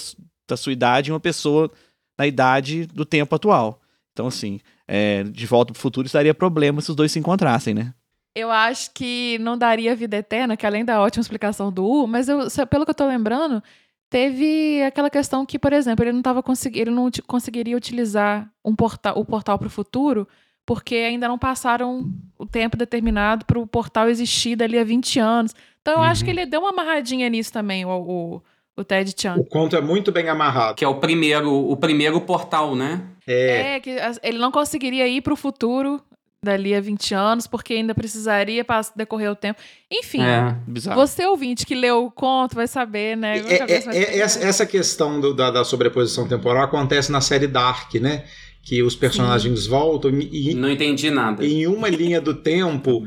da 0.47 0.57
sua 0.57 0.73
idade 0.73 1.09
e 1.09 1.13
uma 1.13 1.19
pessoa 1.19 1.71
na 2.19 2.27
idade 2.27 2.85
do 2.87 3.05
tempo 3.05 3.33
atual. 3.35 3.79
Então, 4.11 4.27
assim, 4.27 4.59
é, 4.87 5.23
de 5.23 5.45
volta 5.45 5.71
pro 5.71 5.81
futuro, 5.81 6.05
isso 6.07 6.13
daria 6.17 6.33
problema 6.33 6.81
se 6.81 6.89
os 6.89 6.95
dois 6.95 7.11
se 7.11 7.19
encontrassem, 7.19 7.73
né? 7.73 7.93
Eu 8.35 8.51
acho 8.51 8.91
que 8.93 9.37
não 9.39 9.57
daria 9.57 9.95
vida 9.95 10.17
eterna, 10.17 10.57
que 10.57 10.65
além 10.65 10.83
da 10.85 11.01
ótima 11.01 11.21
explicação 11.21 11.71
do 11.71 11.85
U, 11.85 12.05
mas 12.07 12.27
eu, 12.27 12.39
pelo 12.69 12.83
que 12.85 12.91
eu 12.91 12.95
tô 12.95 13.07
lembrando, 13.07 13.63
teve 14.09 14.81
aquela 14.83 15.09
questão 15.09 15.45
que, 15.45 15.57
por 15.57 15.73
exemplo, 15.73 16.03
ele 16.05 16.11
não 16.11 16.21
tava 16.21 16.41
consegui 16.43 16.79
ele 16.79 16.91
não 16.91 17.09
conseguiria 17.25 17.75
utilizar 17.75 18.49
um 18.63 18.75
portal, 18.75 19.17
o 19.19 19.25
portal 19.25 19.57
para 19.57 19.67
o 19.67 19.71
futuro 19.71 20.27
porque 20.67 20.95
ainda 20.95 21.29
não 21.29 21.39
passaram 21.39 22.11
o 22.37 22.45
tempo 22.45 22.75
determinado 22.75 23.45
para 23.45 23.57
o 23.57 23.65
portal 23.65 24.09
existir 24.09 24.57
dali 24.57 24.77
a 24.77 24.83
20 24.83 25.17
anos. 25.17 25.55
Então 25.81 25.93
eu 25.93 25.99
uhum. 26.01 26.05
acho 26.05 26.25
que 26.25 26.29
ele 26.29 26.45
deu 26.45 26.59
uma 26.59 26.71
amarradinha 26.71 27.29
nisso 27.29 27.53
também, 27.53 27.85
o, 27.85 27.89
o, 27.89 28.41
o 28.75 28.83
Ted 28.83 29.15
Chan. 29.17 29.35
O 29.37 29.45
conto 29.45 29.77
é 29.77 29.81
muito 29.81 30.11
bem 30.11 30.27
amarrado. 30.27 30.75
Que 30.75 30.83
é 30.83 30.87
o 30.87 30.95
primeiro, 30.95 31.49
o 31.49 31.77
primeiro 31.77 32.19
portal, 32.19 32.75
né? 32.75 33.01
É. 33.25 33.75
é 33.75 33.79
que 33.79 33.95
ele 34.21 34.37
não 34.37 34.51
conseguiria 34.51 35.07
ir 35.07 35.21
para 35.21 35.31
o 35.31 35.37
futuro 35.37 36.01
dali 36.43 36.75
a 36.75 36.81
20 36.81 37.15
anos, 37.15 37.47
porque 37.47 37.73
ainda 37.73 37.95
precisaria 37.95 38.65
para 38.65 38.81
decorrer 38.93 39.31
o 39.31 39.35
tempo. 39.35 39.61
Enfim, 39.89 40.21
é, 40.21 40.53
você 40.93 41.25
ouvinte 41.25 41.65
que 41.65 41.75
leu 41.75 42.05
o 42.05 42.11
conto 42.11 42.55
vai 42.55 42.67
saber, 42.67 43.15
né? 43.15 43.39
É, 43.39 43.55
é, 43.55 44.17
é 44.17 44.19
essa, 44.19 44.65
questão 44.65 45.19
do, 45.21 45.33
da, 45.33 45.49
da 45.49 45.63
sobreposição 45.63 46.27
temporal 46.27 46.63
acontece 46.63 47.09
na 47.09 47.21
série 47.21 47.47
Dark, 47.47 47.93
né? 47.95 48.25
Que 48.67 48.83
os 48.83 48.97
personagens 48.97 49.63
Sim. 49.63 49.69
voltam 49.69 50.11
e 50.19 50.53
não 50.53 50.69
entendi 50.69 51.09
nada. 51.09 51.45
Em 51.45 51.65
uma 51.67 51.87
linha 51.87 52.19
do 52.19 52.33
tempo 52.43 53.01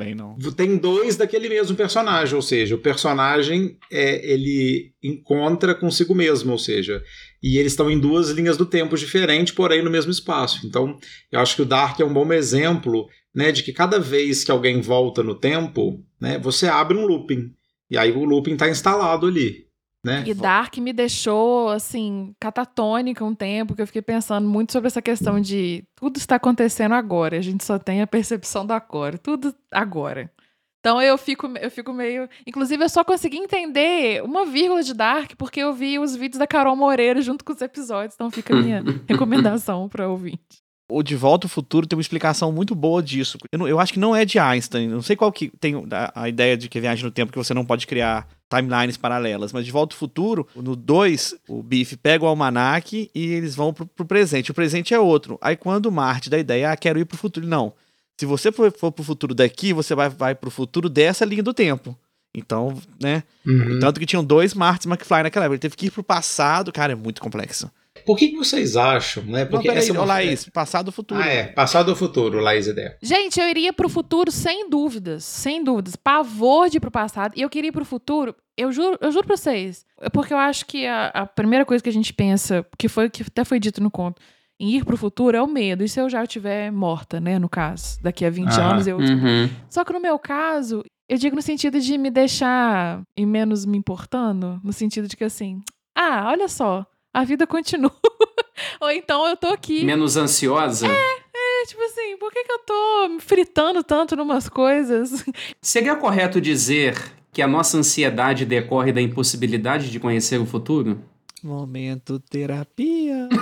tem 0.56 0.78
dois 0.78 1.18
daquele 1.18 1.50
mesmo 1.50 1.76
personagem, 1.76 2.34
ou 2.34 2.40
seja, 2.40 2.74
o 2.74 2.78
personagem 2.78 3.76
é, 3.92 4.32
ele 4.32 4.94
encontra 5.02 5.74
consigo 5.74 6.14
mesmo, 6.14 6.52
ou 6.52 6.58
seja, 6.58 7.02
e 7.42 7.58
eles 7.58 7.72
estão 7.72 7.90
em 7.90 7.98
duas 7.98 8.30
linhas 8.30 8.56
do 8.56 8.64
tempo 8.64 8.96
diferentes, 8.96 9.52
porém 9.52 9.82
no 9.82 9.90
mesmo 9.90 10.10
espaço. 10.10 10.66
Então, 10.66 10.96
eu 11.30 11.38
acho 11.40 11.56
que 11.56 11.62
o 11.62 11.66
Dark 11.66 12.00
é 12.00 12.04
um 12.06 12.14
bom 12.14 12.32
exemplo, 12.32 13.06
né, 13.34 13.52
de 13.52 13.62
que 13.62 13.70
cada 13.70 13.98
vez 13.98 14.42
que 14.42 14.50
alguém 14.50 14.80
volta 14.80 15.22
no 15.22 15.34
tempo, 15.34 16.02
né, 16.18 16.38
você 16.38 16.68
abre 16.68 16.96
um 16.96 17.04
looping 17.04 17.50
e 17.90 17.98
aí 17.98 18.10
o 18.12 18.24
looping 18.24 18.54
está 18.54 18.66
instalado 18.66 19.26
ali. 19.26 19.66
Né? 20.04 20.24
E 20.26 20.32
Dark 20.32 20.78
me 20.78 20.92
deixou, 20.92 21.68
assim, 21.68 22.34
catatônica 22.40 23.22
um 23.24 23.34
tempo, 23.34 23.74
que 23.74 23.82
eu 23.82 23.86
fiquei 23.86 24.00
pensando 24.00 24.48
muito 24.48 24.72
sobre 24.72 24.86
essa 24.86 25.02
questão 25.02 25.38
de 25.38 25.84
tudo 25.94 26.16
está 26.16 26.36
acontecendo 26.36 26.94
agora, 26.94 27.36
a 27.36 27.42
gente 27.42 27.62
só 27.64 27.78
tem 27.78 28.00
a 28.00 28.06
percepção 28.06 28.64
do 28.64 28.72
agora, 28.72 29.18
tudo 29.18 29.54
agora. 29.70 30.32
Então 30.80 31.00
eu 31.00 31.18
fico, 31.18 31.46
eu 31.58 31.70
fico 31.70 31.92
meio. 31.92 32.26
Inclusive, 32.46 32.82
eu 32.82 32.88
só 32.88 33.04
consegui 33.04 33.36
entender 33.36 34.22
uma 34.24 34.46
vírgula 34.46 34.82
de 34.82 34.94
Dark 34.94 35.32
porque 35.36 35.60
eu 35.60 35.74
vi 35.74 35.98
os 35.98 36.16
vídeos 36.16 36.38
da 36.38 36.46
Carol 36.46 36.74
Moreira 36.74 37.20
junto 37.20 37.44
com 37.44 37.52
os 37.52 37.60
episódios. 37.60 38.14
Então 38.14 38.30
fica 38.30 38.54
a 38.54 38.56
minha 38.56 38.82
recomendação 39.06 39.90
para 39.90 40.08
ouvinte. 40.08 40.62
O 40.90 41.02
De 41.02 41.14
Volta 41.16 41.46
ao 41.46 41.50
Futuro 41.50 41.86
tem 41.86 41.96
uma 41.96 42.02
explicação 42.02 42.50
muito 42.52 42.74
boa 42.74 43.02
disso. 43.02 43.38
Eu, 43.52 43.58
não, 43.58 43.68
eu 43.68 43.78
acho 43.78 43.92
que 43.92 43.98
não 43.98 44.14
é 44.14 44.24
de 44.24 44.38
Einstein. 44.38 44.88
Não 44.88 45.02
sei 45.02 45.16
qual 45.16 45.32
que 45.32 45.50
tem 45.60 45.74
a, 45.90 46.22
a 46.22 46.28
ideia 46.28 46.56
de 46.56 46.68
que 46.68 46.80
viagem 46.80 47.04
no 47.04 47.10
tempo 47.10 47.32
que 47.32 47.38
você 47.38 47.54
não 47.54 47.64
pode 47.64 47.86
criar 47.86 48.28
timelines 48.48 48.96
paralelas. 48.96 49.52
Mas 49.52 49.64
De 49.64 49.70
Volta 49.70 49.94
ao 49.94 49.98
Futuro, 49.98 50.46
no 50.54 50.74
2, 50.74 51.36
o 51.48 51.62
Biff 51.62 51.96
pega 51.96 52.24
o 52.24 52.28
almanac 52.28 53.10
e 53.14 53.26
eles 53.32 53.54
vão 53.54 53.72
pro, 53.72 53.86
pro 53.86 54.04
presente. 54.04 54.50
O 54.50 54.54
presente 54.54 54.92
é 54.92 54.98
outro. 54.98 55.38
Aí 55.40 55.56
quando 55.56 55.86
o 55.86 55.92
Marte 55.92 56.28
dá 56.28 56.36
a 56.36 56.40
ideia, 56.40 56.72
ah, 56.72 56.76
quero 56.76 56.98
ir 56.98 57.04
pro 57.04 57.16
futuro. 57.16 57.46
Não. 57.46 57.72
Se 58.18 58.26
você 58.26 58.52
for, 58.52 58.70
for 58.76 58.92
pro 58.92 59.04
futuro 59.04 59.34
daqui, 59.34 59.72
você 59.72 59.94
vai, 59.94 60.08
vai 60.08 60.34
pro 60.34 60.50
futuro 60.50 60.88
dessa 60.88 61.24
linha 61.24 61.42
do 61.42 61.54
tempo. 61.54 61.96
Então, 62.34 62.76
né? 63.00 63.22
Uhum. 63.46 63.80
Tanto 63.80 63.98
que 63.98 64.06
tinham 64.06 64.24
dois 64.24 64.54
Martins 64.54 64.90
McFly 64.90 65.22
naquela 65.24 65.46
época. 65.46 65.54
Ele 65.54 65.60
teve 65.60 65.76
que 65.76 65.86
ir 65.86 65.90
pro 65.90 66.02
passado. 66.02 66.72
Cara, 66.72 66.92
é 66.92 66.96
muito 66.96 67.20
complexo. 67.20 67.70
Por 68.10 68.18
que, 68.18 68.30
que 68.30 68.36
vocês 68.36 68.76
acham, 68.76 69.22
né? 69.22 69.44
Porque 69.44 69.68
não, 69.68 69.74
peraí, 69.74 69.78
essa 69.78 69.92
é 69.92 69.92
uma... 69.92 70.04
Laís, 70.04 70.48
passado 70.48 70.88
ou 70.88 70.92
futuro. 70.92 71.20
Ah, 71.20 71.28
é, 71.28 71.44
passado 71.44 71.90
ou 71.90 71.94
futuro, 71.94 72.40
Laís 72.40 72.66
Ideia. 72.66 72.98
Gente, 73.00 73.38
eu 73.38 73.48
iria 73.48 73.72
pro 73.72 73.88
futuro 73.88 74.32
sem 74.32 74.68
dúvidas, 74.68 75.22
sem 75.22 75.62
dúvidas. 75.62 75.94
Pavor 75.94 76.68
de 76.68 76.78
ir 76.78 76.80
pro 76.80 76.90
passado. 76.90 77.34
E 77.36 77.42
eu 77.42 77.48
queria 77.48 77.68
ir 77.68 77.72
pro 77.72 77.84
futuro, 77.84 78.34
eu 78.56 78.72
juro, 78.72 78.98
eu 79.00 79.12
juro 79.12 79.24
pra 79.24 79.36
vocês. 79.36 79.86
Porque 80.12 80.34
eu 80.34 80.38
acho 80.38 80.66
que 80.66 80.88
a, 80.88 81.06
a 81.14 81.24
primeira 81.24 81.64
coisa 81.64 81.84
que 81.84 81.88
a 81.88 81.92
gente 81.92 82.12
pensa, 82.12 82.66
que 82.76 82.88
foi 82.88 83.08
que 83.08 83.22
até 83.22 83.44
foi 83.44 83.60
dito 83.60 83.80
no 83.80 83.92
conto, 83.92 84.20
em 84.58 84.70
ir 84.70 84.84
pro 84.84 84.96
futuro 84.96 85.36
é 85.36 85.40
o 85.40 85.46
medo. 85.46 85.84
E 85.84 85.88
se 85.88 86.00
eu 86.00 86.10
já 86.10 86.24
estiver 86.24 86.72
morta, 86.72 87.20
né, 87.20 87.38
no 87.38 87.48
caso? 87.48 88.02
Daqui 88.02 88.24
a 88.24 88.30
20 88.30 88.48
ah, 88.48 88.70
anos 88.72 88.88
eu. 88.88 88.98
Uhum. 88.98 89.48
Só 89.68 89.84
que 89.84 89.92
no 89.92 90.00
meu 90.00 90.18
caso, 90.18 90.82
eu 91.08 91.16
digo 91.16 91.36
no 91.36 91.42
sentido 91.42 91.78
de 91.78 91.96
me 91.96 92.10
deixar 92.10 93.02
e 93.16 93.24
menos 93.24 93.64
me 93.64 93.78
importando, 93.78 94.60
no 94.64 94.72
sentido 94.72 95.06
de 95.06 95.16
que 95.16 95.22
assim, 95.22 95.60
ah, 95.94 96.24
olha 96.26 96.48
só, 96.48 96.84
a 97.12 97.24
vida 97.24 97.46
continua. 97.46 97.94
Ou 98.80 98.90
então 98.90 99.26
eu 99.26 99.36
tô 99.36 99.48
aqui. 99.48 99.84
Menos 99.84 100.16
ansiosa? 100.16 100.86
É, 100.86 100.90
é, 100.90 101.66
tipo 101.66 101.82
assim, 101.82 102.16
por 102.18 102.32
que, 102.32 102.44
que 102.44 102.52
eu 102.52 102.58
tô 102.60 103.08
me 103.08 103.20
fritando 103.20 103.82
tanto 103.82 104.16
numas 104.16 104.48
coisas? 104.48 105.24
Seria 105.60 105.96
correto 105.96 106.40
dizer 106.40 106.96
que 107.32 107.42
a 107.42 107.46
nossa 107.46 107.78
ansiedade 107.78 108.44
decorre 108.44 108.92
da 108.92 109.00
impossibilidade 109.00 109.90
de 109.90 110.00
conhecer 110.00 110.38
o 110.38 110.46
futuro? 110.46 111.00
Momento 111.42 112.20
terapia. 112.20 113.28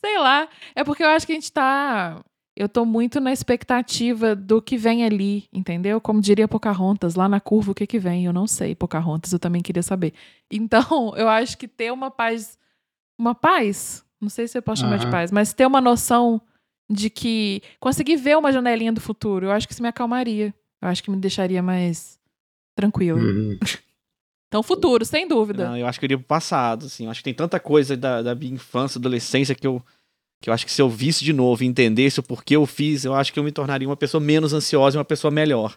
Sei 0.00 0.18
lá. 0.18 0.48
É 0.74 0.82
porque 0.82 1.02
eu 1.02 1.08
acho 1.08 1.26
que 1.26 1.32
a 1.32 1.34
gente 1.34 1.52
tá 1.52 2.22
eu 2.56 2.68
tô 2.68 2.86
muito 2.86 3.20
na 3.20 3.32
expectativa 3.32 4.34
do 4.34 4.62
que 4.62 4.78
vem 4.78 5.04
ali, 5.04 5.46
entendeu? 5.52 6.00
Como 6.00 6.20
diria 6.20 6.48
Pocahontas, 6.48 7.14
lá 7.14 7.28
na 7.28 7.38
curva 7.38 7.72
o 7.72 7.74
que 7.74 7.86
que 7.86 7.98
vem, 7.98 8.24
eu 8.24 8.32
não 8.32 8.46
sei, 8.46 8.74
Pocahontas, 8.74 9.32
eu 9.32 9.38
também 9.38 9.62
queria 9.62 9.82
saber. 9.82 10.12
Então, 10.48 11.12
eu 11.16 11.28
acho 11.28 11.58
que 11.58 11.66
ter 11.66 11.92
uma 11.92 12.08
paz, 12.08 12.56
uma 13.18 13.34
paz, 13.34 14.04
não 14.20 14.28
sei 14.28 14.46
se 14.46 14.56
eu 14.56 14.62
posso 14.62 14.82
chamar 14.82 15.00
uhum. 15.00 15.04
de 15.04 15.10
paz, 15.10 15.32
mas 15.32 15.52
ter 15.52 15.66
uma 15.66 15.80
noção 15.80 16.40
de 16.88 17.10
que 17.10 17.60
conseguir 17.80 18.14
ver 18.14 18.38
uma 18.38 18.52
janelinha 18.52 18.92
do 18.92 19.00
futuro, 19.00 19.46
eu 19.46 19.50
acho 19.50 19.66
que 19.66 19.72
isso 19.72 19.82
me 19.82 19.88
acalmaria. 19.88 20.54
Eu 20.80 20.88
acho 20.88 21.02
que 21.02 21.10
me 21.10 21.16
deixaria 21.16 21.60
mais 21.60 22.18
tranquilo. 22.74 23.18
Uhum. 23.18 23.58
Então, 24.48 24.62
futuro, 24.62 25.04
sem 25.04 25.26
dúvida. 25.26 25.68
Não, 25.68 25.76
eu 25.76 25.88
acho 25.88 25.98
que 25.98 26.04
eu 26.04 26.06
iria 26.06 26.18
pro 26.18 26.26
passado, 26.26 26.86
assim. 26.86 27.04
Eu 27.04 27.10
acho 27.10 27.18
que 27.18 27.24
tem 27.24 27.34
tanta 27.34 27.58
coisa 27.58 27.96
da, 27.96 28.22
da 28.22 28.32
minha 28.32 28.54
infância, 28.54 28.96
adolescência 28.96 29.56
que 29.56 29.66
eu 29.66 29.82
que 30.40 30.50
eu 30.50 30.54
acho 30.54 30.66
que 30.66 30.72
se 30.72 30.82
eu 30.82 30.88
visse 30.88 31.24
de 31.24 31.32
novo 31.32 31.62
e 31.62 31.66
entendesse 31.66 32.20
o 32.20 32.22
porquê 32.22 32.56
eu 32.56 32.66
fiz, 32.66 33.04
eu 33.04 33.14
acho 33.14 33.32
que 33.32 33.38
eu 33.38 33.44
me 33.44 33.52
tornaria 33.52 33.88
uma 33.88 33.96
pessoa 33.96 34.20
menos 34.20 34.52
ansiosa 34.52 34.96
e 34.96 34.98
uma 34.98 35.04
pessoa 35.04 35.30
melhor. 35.30 35.76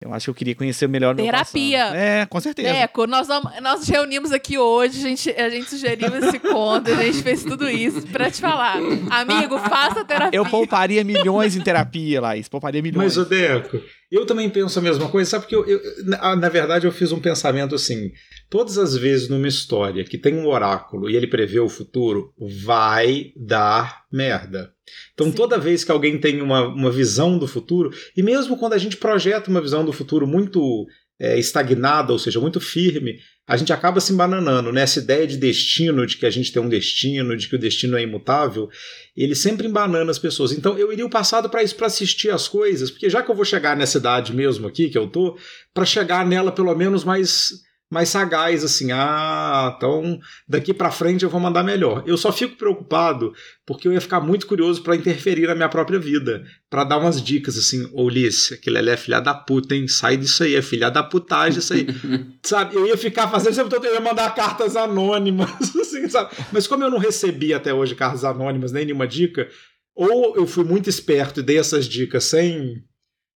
Eu 0.00 0.12
acho 0.12 0.24
que 0.24 0.30
eu 0.30 0.34
queria 0.34 0.54
conhecer 0.54 0.86
melhor 0.86 1.14
Terapia. 1.16 1.86
É, 1.94 2.26
com 2.26 2.38
certeza. 2.38 2.70
Deco, 2.70 3.06
nós, 3.06 3.26
nós 3.62 3.88
reunimos 3.88 4.32
aqui 4.32 4.58
hoje, 4.58 4.98
a 4.98 5.08
gente, 5.08 5.30
a 5.30 5.48
gente 5.48 5.70
sugeriu 5.70 6.14
esse 6.16 6.38
conto, 6.38 6.90
a 6.90 7.02
gente 7.02 7.22
fez 7.22 7.42
tudo 7.42 7.68
isso 7.70 8.06
pra 8.08 8.30
te 8.30 8.40
falar. 8.40 8.76
Amigo, 9.10 9.58
faça 9.58 10.04
terapia. 10.04 10.36
Eu 10.38 10.44
pouparia 10.44 11.02
milhões 11.02 11.56
em 11.56 11.62
terapia, 11.62 12.20
Laís. 12.20 12.48
Pouparia 12.48 12.82
milhões. 12.82 13.16
Mas, 13.16 13.16
o 13.16 13.24
Deco, 13.24 13.80
eu 14.14 14.24
também 14.24 14.48
penso 14.48 14.78
a 14.78 14.82
mesma 14.82 15.08
coisa. 15.08 15.30
Sabe 15.30 15.46
que 15.46 15.54
eu, 15.54 15.66
eu 15.66 15.80
na, 16.04 16.36
na 16.36 16.48
verdade, 16.48 16.86
eu 16.86 16.92
fiz 16.92 17.10
um 17.12 17.20
pensamento 17.20 17.74
assim. 17.74 18.12
Todas 18.48 18.78
as 18.78 18.96
vezes 18.96 19.28
numa 19.28 19.48
história 19.48 20.04
que 20.04 20.16
tem 20.16 20.34
um 20.34 20.46
oráculo 20.46 21.10
e 21.10 21.16
ele 21.16 21.26
prevê 21.26 21.58
o 21.58 21.68
futuro, 21.68 22.32
vai 22.38 23.32
dar 23.36 24.04
merda. 24.12 24.72
Então, 25.12 25.26
Sim. 25.26 25.32
toda 25.32 25.58
vez 25.58 25.82
que 25.82 25.90
alguém 25.90 26.18
tem 26.18 26.40
uma, 26.40 26.68
uma 26.68 26.90
visão 26.90 27.38
do 27.38 27.48
futuro, 27.48 27.90
e 28.16 28.22
mesmo 28.22 28.56
quando 28.56 28.74
a 28.74 28.78
gente 28.78 28.96
projeta 28.96 29.50
uma 29.50 29.60
visão 29.60 29.84
do 29.84 29.92
futuro 29.92 30.26
muito 30.26 30.86
é, 31.18 31.38
estagnada, 31.38 32.12
ou 32.12 32.18
seja, 32.18 32.40
muito 32.40 32.60
firme, 32.60 33.18
a 33.46 33.56
gente 33.56 33.72
acaba 33.72 34.00
se 34.00 34.12
embananando. 34.12 34.72
Né? 34.72 34.82
Essa 34.82 35.00
ideia 35.00 35.26
de 35.26 35.36
destino, 35.36 36.06
de 36.06 36.16
que 36.16 36.26
a 36.26 36.30
gente 36.30 36.52
tem 36.52 36.62
um 36.62 36.68
destino, 36.68 37.36
de 37.36 37.48
que 37.48 37.56
o 37.56 37.58
destino 37.58 37.96
é 37.96 38.02
imutável, 38.02 38.68
ele 39.16 39.34
sempre 39.34 39.68
embanana 39.68 40.10
as 40.10 40.18
pessoas. 40.18 40.52
Então 40.52 40.78
eu 40.78 40.92
iria 40.92 41.06
o 41.06 41.10
passado 41.10 41.48
para 41.48 41.62
isso, 41.62 41.76
para 41.76 41.86
assistir 41.86 42.30
as 42.30 42.48
coisas, 42.48 42.90
porque 42.90 43.10
já 43.10 43.22
que 43.22 43.30
eu 43.30 43.34
vou 43.34 43.44
chegar 43.44 43.76
nessa 43.76 43.98
idade 43.98 44.34
mesmo 44.34 44.66
aqui 44.66 44.88
que 44.88 44.98
eu 44.98 45.08
tô, 45.08 45.38
para 45.72 45.84
chegar 45.84 46.26
nela 46.26 46.50
pelo 46.50 46.74
menos 46.74 47.04
mais 47.04 47.62
mais 47.90 48.08
sagaz, 48.08 48.64
assim, 48.64 48.90
ah, 48.92 49.72
então 49.76 50.18
daqui 50.48 50.74
para 50.74 50.90
frente 50.90 51.22
eu 51.22 51.30
vou 51.30 51.40
mandar 51.40 51.62
melhor. 51.62 52.02
Eu 52.06 52.16
só 52.16 52.32
fico 52.32 52.56
preocupado 52.56 53.32
porque 53.64 53.86
eu 53.86 53.92
ia 53.92 54.00
ficar 54.00 54.20
muito 54.20 54.46
curioso 54.46 54.82
para 54.82 54.96
interferir 54.96 55.46
na 55.46 55.54
minha 55.54 55.68
própria 55.68 55.98
vida, 55.98 56.44
para 56.68 56.84
dar 56.84 56.98
umas 56.98 57.22
dicas 57.22 57.56
assim, 57.56 57.88
ô 57.92 58.04
Ulisses, 58.04 58.52
aquele 58.52 58.78
ali 58.78 58.90
é 58.90 58.96
filha 58.96 59.20
da 59.20 59.34
puta, 59.34 59.74
hein? 59.74 59.86
Sai 59.86 60.16
disso 60.16 60.42
aí, 60.42 60.54
é 60.54 60.62
filha 60.62 60.90
da 60.90 61.02
putagem 61.02 61.58
isso 61.58 61.72
aí. 61.72 61.86
sabe? 62.42 62.74
Eu 62.74 62.86
ia 62.86 62.96
ficar 62.96 63.28
fazendo 63.28 63.54
sempre 63.54 63.70
todo 63.70 63.86
eu 63.86 63.94
ia 63.94 64.00
mandar 64.00 64.34
cartas 64.34 64.76
anônimas, 64.76 65.50
assim, 65.76 66.08
sabe? 66.08 66.34
Mas 66.52 66.66
como 66.66 66.82
eu 66.82 66.90
não 66.90 66.98
recebi 66.98 67.54
até 67.54 67.72
hoje 67.72 67.94
cartas 67.94 68.24
anônimas, 68.24 68.72
nem 68.72 68.84
nenhuma 68.84 69.06
dica, 69.06 69.48
ou 69.94 70.34
eu 70.36 70.46
fui 70.46 70.64
muito 70.64 70.90
esperto 70.90 71.40
e 71.40 71.42
dei 71.42 71.58
essas 71.58 71.86
dicas 71.86 72.24
sem 72.24 72.82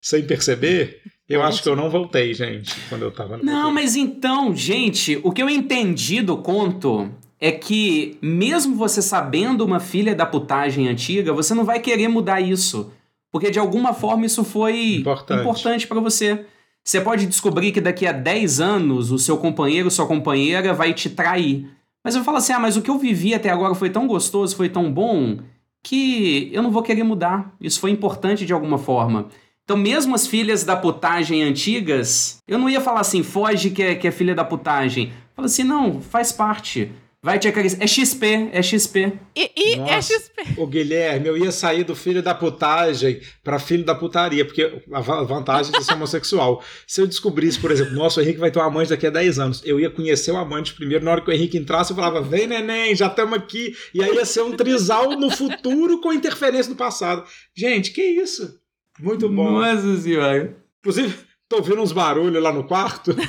sem 0.01 0.23
perceber, 0.25 1.01
eu 1.27 1.43
acho 1.43 1.61
que 1.61 1.69
eu 1.69 1.75
não 1.75 1.89
voltei, 1.89 2.33
gente, 2.33 2.75
quando 2.89 3.03
eu 3.03 3.11
tava 3.11 3.37
no 3.37 3.43
Não, 3.43 3.71
mas 3.71 3.95
então, 3.95 4.55
gente, 4.55 5.19
o 5.23 5.31
que 5.31 5.41
eu 5.41 5.49
entendi 5.49 6.21
do 6.21 6.37
conto 6.37 7.09
é 7.39 7.51
que, 7.51 8.17
mesmo 8.21 8.75
você 8.75 9.01
sabendo 9.01 9.63
uma 9.63 9.79
filha 9.79 10.15
da 10.15 10.25
putagem 10.25 10.87
antiga, 10.87 11.31
você 11.31 11.53
não 11.53 11.63
vai 11.63 11.79
querer 11.79 12.07
mudar 12.07 12.41
isso. 12.41 12.91
Porque 13.31 13.51
de 13.51 13.59
alguma 13.59 13.93
forma 13.93 14.25
isso 14.25 14.43
foi 14.43 14.95
importante, 14.95 15.41
importante 15.41 15.87
para 15.87 15.99
você. 15.99 16.45
Você 16.83 16.99
pode 16.99 17.27
descobrir 17.27 17.71
que 17.71 17.79
daqui 17.79 18.07
a 18.07 18.11
10 18.11 18.59
anos 18.59 19.11
o 19.11 19.19
seu 19.19 19.37
companheiro, 19.37 19.91
sua 19.91 20.07
companheira 20.07 20.73
vai 20.73 20.93
te 20.93 21.09
trair. 21.09 21.69
Mas 22.03 22.15
eu 22.15 22.23
falo 22.23 22.37
assim: 22.37 22.53
ah, 22.53 22.59
mas 22.59 22.75
o 22.75 22.81
que 22.81 22.89
eu 22.89 22.97
vivi 22.97 23.33
até 23.33 23.49
agora 23.49 23.75
foi 23.75 23.89
tão 23.89 24.07
gostoso, 24.07 24.55
foi 24.55 24.69
tão 24.69 24.91
bom, 24.91 25.37
que 25.83 26.49
eu 26.51 26.63
não 26.63 26.71
vou 26.71 26.81
querer 26.81 27.03
mudar. 27.03 27.53
Isso 27.61 27.79
foi 27.79 27.91
importante 27.91 28.45
de 28.45 28.53
alguma 28.53 28.77
forma. 28.77 29.27
Então, 29.69 29.77
mesmo 29.77 30.15
as 30.15 30.25
filhas 30.25 30.63
da 30.63 30.75
putagem 30.75 31.43
antigas, 31.43 32.39
eu 32.47 32.57
não 32.57 32.67
ia 32.67 32.81
falar 32.81 33.01
assim, 33.01 33.21
foge 33.21 33.69
que 33.69 33.83
é, 33.83 33.93
que 33.93 34.07
é 34.07 34.11
filha 34.11 34.33
da 34.33 34.43
putagem. 34.43 35.13
Fala 35.35 35.45
assim, 35.45 35.63
não, 35.63 36.01
faz 36.01 36.31
parte. 36.31 36.91
Vai 37.21 37.37
te 37.37 37.47
acariciar. 37.47 37.83
É 37.83 37.85
XP, 37.85 38.49
é 38.51 38.63
XP. 38.63 39.13
E, 39.35 39.51
e 39.55 39.73
é. 39.81 40.01
XP. 40.01 40.55
Ô 40.57 40.65
Guilherme, 40.65 41.27
eu 41.27 41.37
ia 41.37 41.51
sair 41.51 41.83
do 41.83 41.95
filho 41.95 42.23
da 42.23 42.33
putagem 42.33 43.19
pra 43.43 43.59
filho 43.59 43.83
da 43.85 43.93
putaria, 43.93 44.43
porque 44.43 44.81
a 44.91 45.01
va- 45.01 45.21
vantagem 45.21 45.71
de 45.71 45.83
ser 45.83 45.93
homossexual. 45.93 46.63
Se 46.87 47.01
eu 47.01 47.05
descobrisse, 47.05 47.59
por 47.59 47.69
exemplo, 47.69 47.93
nossa, 47.93 48.19
o 48.19 48.23
Henrique 48.23 48.39
vai 48.39 48.49
ter 48.49 48.57
um 48.57 48.63
amante 48.63 48.89
daqui 48.89 49.05
a 49.05 49.11
10 49.11 49.37
anos, 49.37 49.61
eu 49.63 49.79
ia 49.79 49.91
conhecer 49.91 50.31
o 50.31 50.37
amante 50.37 50.73
primeiro, 50.73 51.05
na 51.05 51.11
hora 51.11 51.21
que 51.21 51.29
o 51.29 51.33
Henrique 51.33 51.59
entrasse, 51.59 51.91
eu 51.91 51.95
falava, 51.95 52.21
vem 52.23 52.47
neném, 52.47 52.95
já 52.95 53.05
estamos 53.05 53.37
aqui. 53.37 53.75
E 53.93 54.01
aí 54.01 54.15
ia 54.15 54.25
ser 54.25 54.41
um 54.41 54.53
trisal 54.57 55.11
no 55.11 55.29
futuro 55.29 56.01
com 56.01 56.11
interferência 56.11 56.71
no 56.71 56.75
passado. 56.75 57.23
Gente, 57.55 57.91
que 57.91 58.01
isso? 58.01 58.58
Muito 58.99 59.29
bom. 59.29 59.51
Nossa 59.51 59.97
senhora. 59.97 60.55
Inclusive, 60.79 61.17
tô 61.47 61.57
ouvindo 61.57 61.81
uns 61.81 61.91
barulhos 61.91 62.41
lá 62.41 62.51
no 62.51 62.63
quarto. 62.63 63.11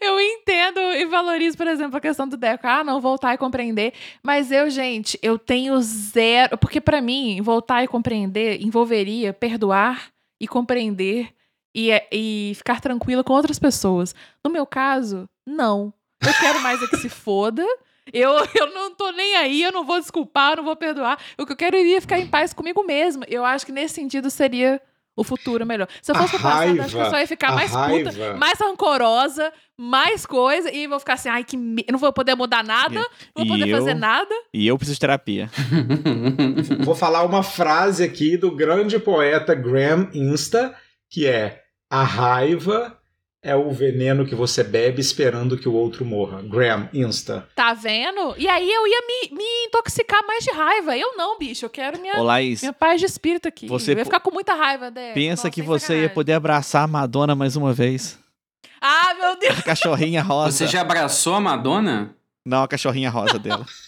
Eu 0.00 0.20
entendo 0.20 0.80
e 0.80 1.04
valorizo, 1.06 1.56
por 1.56 1.66
exemplo, 1.66 1.96
a 1.96 2.00
questão 2.00 2.26
do 2.28 2.36
Deco. 2.36 2.66
Ah, 2.66 2.84
não, 2.84 3.00
voltar 3.00 3.34
e 3.34 3.38
compreender. 3.38 3.92
Mas 4.22 4.50
eu, 4.50 4.70
gente, 4.70 5.18
eu 5.20 5.36
tenho 5.38 5.80
zero. 5.82 6.56
Porque 6.56 6.80
pra 6.80 7.02
mim, 7.02 7.42
voltar 7.42 7.82
e 7.82 7.88
compreender 7.88 8.62
envolveria 8.62 9.32
perdoar 9.32 10.10
e 10.40 10.46
compreender 10.46 11.34
e, 11.74 11.90
e 12.12 12.52
ficar 12.54 12.80
tranquila 12.80 13.24
com 13.24 13.32
outras 13.32 13.58
pessoas. 13.58 14.14
No 14.44 14.50
meu 14.50 14.64
caso, 14.64 15.28
não. 15.46 15.92
Eu 16.24 16.32
quero 16.34 16.60
mais 16.60 16.82
é 16.82 16.86
que 16.86 16.96
se 16.96 17.08
foda. 17.08 17.64
Eu, 18.12 18.30
eu 18.54 18.74
não 18.74 18.94
tô 18.94 19.10
nem 19.12 19.36
aí, 19.36 19.62
eu 19.62 19.72
não 19.72 19.84
vou 19.84 19.98
desculpar, 20.00 20.52
eu 20.52 20.56
não 20.58 20.64
vou 20.64 20.76
perdoar. 20.76 21.18
O 21.38 21.44
que 21.46 21.52
eu 21.52 21.56
quero 21.56 21.76
iria 21.76 22.00
ficar 22.00 22.18
em 22.18 22.26
paz 22.26 22.52
comigo 22.52 22.82
mesmo. 22.84 23.24
Eu 23.28 23.44
acho 23.44 23.64
que 23.66 23.72
nesse 23.72 23.94
sentido 23.94 24.30
seria 24.30 24.80
o 25.16 25.24
futuro 25.24 25.66
melhor. 25.66 25.88
Se 26.00 26.12
eu 26.12 26.16
A 26.16 26.20
fosse 26.20 26.34
pro 26.34 26.42
passado, 26.42 26.76
eu 26.76 26.82
acho 26.84 26.94
que 26.94 27.02
eu 27.02 27.10
só 27.10 27.18
ia 27.18 27.26
ficar 27.26 27.48
a 27.48 27.54
mais 27.56 27.70
puta, 27.72 27.84
raiva. 27.88 28.36
mais 28.36 28.60
rancorosa, 28.60 29.52
mais 29.76 30.24
coisa, 30.24 30.72
e 30.72 30.86
vou 30.86 31.00
ficar 31.00 31.14
assim, 31.14 31.28
ai, 31.28 31.42
que 31.42 31.56
me... 31.56 31.84
não 31.90 31.98
vou 31.98 32.12
poder 32.12 32.36
mudar 32.36 32.62
nada, 32.62 32.94
não 33.36 33.44
vou 33.44 33.44
E 33.44 33.48
poder 33.48 33.68
eu- 33.68 33.78
fazer 33.78 33.94
nada. 33.94 34.32
E 34.54 34.64
eu 34.68 34.76
preciso 34.78 34.94
de 34.94 35.00
terapia. 35.00 35.50
Vou 36.84 36.94
falar 36.94 37.24
uma 37.24 37.42
frase 37.42 38.02
aqui 38.04 38.36
do 38.36 38.50
grande 38.54 38.98
poeta 38.98 39.54
Graham 39.54 40.08
Insta, 40.14 40.74
que 41.10 41.26
é: 41.26 41.62
A 41.90 42.02
raiva 42.04 42.97
é 43.42 43.54
o 43.54 43.70
veneno 43.70 44.26
que 44.26 44.34
você 44.34 44.64
bebe 44.64 45.00
esperando 45.00 45.56
que 45.56 45.68
o 45.68 45.72
outro 45.72 46.04
morra. 46.04 46.42
Graham 46.42 46.88
Insta. 46.92 47.48
Tá 47.54 47.72
vendo? 47.72 48.34
E 48.36 48.48
aí 48.48 48.68
eu 48.70 48.86
ia 48.86 49.00
me, 49.06 49.36
me 49.36 49.44
intoxicar 49.66 50.26
mais 50.26 50.42
de 50.44 50.50
raiva. 50.50 50.96
Eu 50.96 51.16
não, 51.16 51.38
bicho, 51.38 51.64
eu 51.64 51.70
quero 51.70 52.00
minha, 52.00 52.20
Laís, 52.20 52.62
minha 52.62 52.72
paz 52.72 53.00
de 53.00 53.06
espírito 53.06 53.46
aqui. 53.46 53.66
Você 53.68 53.92
eu 53.92 53.98
ia 53.98 54.04
ficar 54.04 54.20
com 54.20 54.32
muita 54.32 54.54
raiva, 54.54 54.90
Dé. 54.90 55.12
pensa 55.12 55.42
Nossa, 55.44 55.50
que 55.50 55.62
você 55.62 55.74
ia 55.74 55.86
sacanagem. 55.86 56.14
poder 56.14 56.32
abraçar 56.32 56.82
a 56.84 56.88
Madonna 56.88 57.34
mais 57.34 57.54
uma 57.56 57.72
vez. 57.72 58.18
Ah, 58.80 59.14
meu 59.18 59.38
Deus! 59.38 59.58
A 59.58 59.62
cachorrinha 59.62 60.22
rosa. 60.22 60.52
Você 60.52 60.66
já 60.66 60.80
abraçou 60.80 61.34
a 61.34 61.40
Madonna? 61.40 62.14
Não, 62.44 62.62
a 62.62 62.68
cachorrinha 62.68 63.10
rosa 63.10 63.38
dela. 63.38 63.64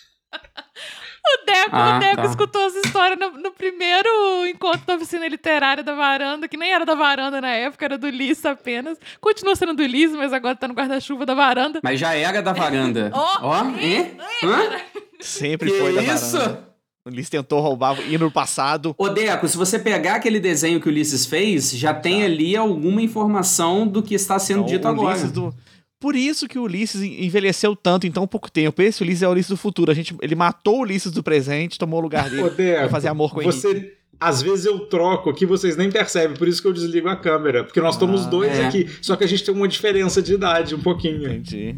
O 1.22 1.46
Deco, 1.46 1.70
Ah, 1.72 1.96
o 1.96 2.00
Deco 2.00 2.16
tá. 2.16 2.24
escutou 2.24 2.62
essa 2.66 2.78
história 2.84 3.14
no, 3.16 3.32
no 3.32 3.50
primeiro 3.52 4.08
encontro 4.48 4.82
da 4.86 4.94
oficina 4.96 5.28
literária 5.28 5.82
da 5.82 5.94
varanda, 5.94 6.48
que 6.48 6.56
nem 6.56 6.72
era 6.72 6.84
da 6.86 6.94
varanda 6.94 7.40
na 7.40 7.50
época, 7.50 7.84
era 7.84 7.98
do 7.98 8.06
Ulisses 8.06 8.44
apenas. 8.46 8.98
Continua 9.20 9.54
sendo 9.54 9.74
do 9.74 9.82
Ulisses, 9.82 10.16
mas 10.16 10.32
agora 10.32 10.56
tá 10.56 10.66
no 10.66 10.74
guarda-chuva 10.74 11.26
da 11.26 11.34
varanda. 11.34 11.80
Mas 11.82 12.00
já 12.00 12.14
era 12.14 12.40
da 12.42 12.52
varanda. 12.52 13.10
Ó, 13.14 13.64
hein? 13.78 14.16
Hã? 14.42 14.80
Sempre 15.20 15.70
Que 15.70 15.78
foi 15.78 15.94
da 15.94 16.02
isso? 16.02 16.36
varanda. 16.38 16.70
O 17.04 17.08
Ulisses 17.08 17.30
tentou 17.30 17.60
roubar, 17.60 17.98
ir 18.10 18.18
no 18.18 18.30
passado. 18.30 18.94
Ô, 18.98 19.08
Deco, 19.08 19.48
se 19.48 19.56
você 19.56 19.78
pegar 19.78 20.16
aquele 20.16 20.38
desenho 20.40 20.80
que 20.80 20.86
o 20.88 20.90
Ulisses 20.90 21.24
fez, 21.26 21.70
já 21.72 21.94
tem 21.94 22.22
ali 22.24 22.56
alguma 22.56 23.00
informação 23.02 23.86
do 23.86 24.02
que 24.02 24.14
está 24.14 24.38
sendo 24.38 24.60
Então, 24.60 24.72
dito 24.72 24.84
o 24.86 24.88
agora. 24.88 25.26
Do... 25.28 25.54
Por 26.00 26.16
isso 26.16 26.48
que 26.48 26.58
o 26.58 26.62
Ulisses 26.62 27.02
envelheceu 27.02 27.76
tanto 27.76 28.06
em 28.06 28.10
tão 28.10 28.26
pouco 28.26 28.50
tempo. 28.50 28.80
Esse 28.80 29.02
Ulisses 29.02 29.22
é 29.22 29.28
o 29.28 29.32
Ulisses 29.32 29.50
do 29.50 29.56
futuro. 29.56 29.90
A 29.92 29.94
gente, 29.94 30.16
ele 30.22 30.34
matou 30.34 30.78
o 30.78 30.80
Ulisses 30.80 31.12
do 31.12 31.22
presente, 31.22 31.78
tomou 31.78 31.98
o 32.00 32.02
lugar 32.02 32.30
dele 32.30 32.48
Deco, 32.50 32.78
pra 32.80 32.88
fazer 32.88 33.08
amor 33.08 33.32
com 33.34 33.42
ele. 33.42 33.52
você. 33.52 33.92
Às 34.18 34.42
vezes 34.42 34.66
eu 34.66 34.80
troco 34.80 35.30
aqui, 35.30 35.46
vocês 35.46 35.76
nem 35.78 35.90
percebem, 35.90 36.36
por 36.36 36.46
isso 36.46 36.60
que 36.60 36.68
eu 36.68 36.72
desligo 36.74 37.08
a 37.08 37.16
câmera. 37.16 37.64
Porque 37.64 37.80
nós 37.80 37.94
estamos 37.94 38.26
Ah, 38.26 38.28
dois 38.30 38.58
é. 38.58 38.66
aqui, 38.66 38.86
só 39.00 39.16
que 39.16 39.24
a 39.24 39.26
gente 39.26 39.42
tem 39.44 39.54
uma 39.54 39.66
diferença 39.68 40.20
de 40.20 40.34
idade, 40.34 40.74
um 40.74 40.80
pouquinho. 40.80 41.22
Entendi, 41.30 41.74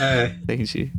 É. 0.00 0.34
entendi. 0.42 0.92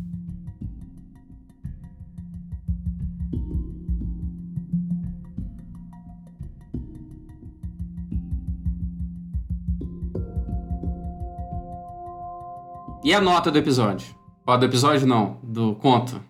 E 13.10 13.13
a 13.13 13.19
nota 13.19 13.50
do 13.50 13.58
episódio? 13.58 14.15
Ó, 14.45 14.56
do 14.56 14.67
episódio 14.67 15.08
não, 15.08 15.39
do 15.41 15.74
conto. 15.74 16.24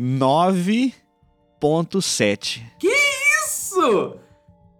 9.7. 0.00 2.62
Isso! 2.80 4.14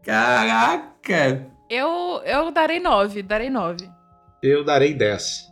Caraca! 0.01 1.51
Eu, 1.69 2.23
eu 2.25 2.53
darei 2.53 2.79
nove, 2.79 3.25
darei 3.25 3.51
nove. 3.51 3.91
Eu 4.41 4.63
darei 4.63 4.95
10. 4.95 5.51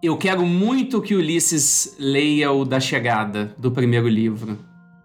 Eu 0.00 0.16
quero 0.16 0.46
muito 0.46 1.02
que 1.02 1.16
Ulisses 1.16 1.96
leia 1.98 2.52
o 2.52 2.64
da 2.64 2.78
chegada 2.78 3.52
do 3.58 3.72
primeiro 3.72 4.06
livro. 4.06 4.56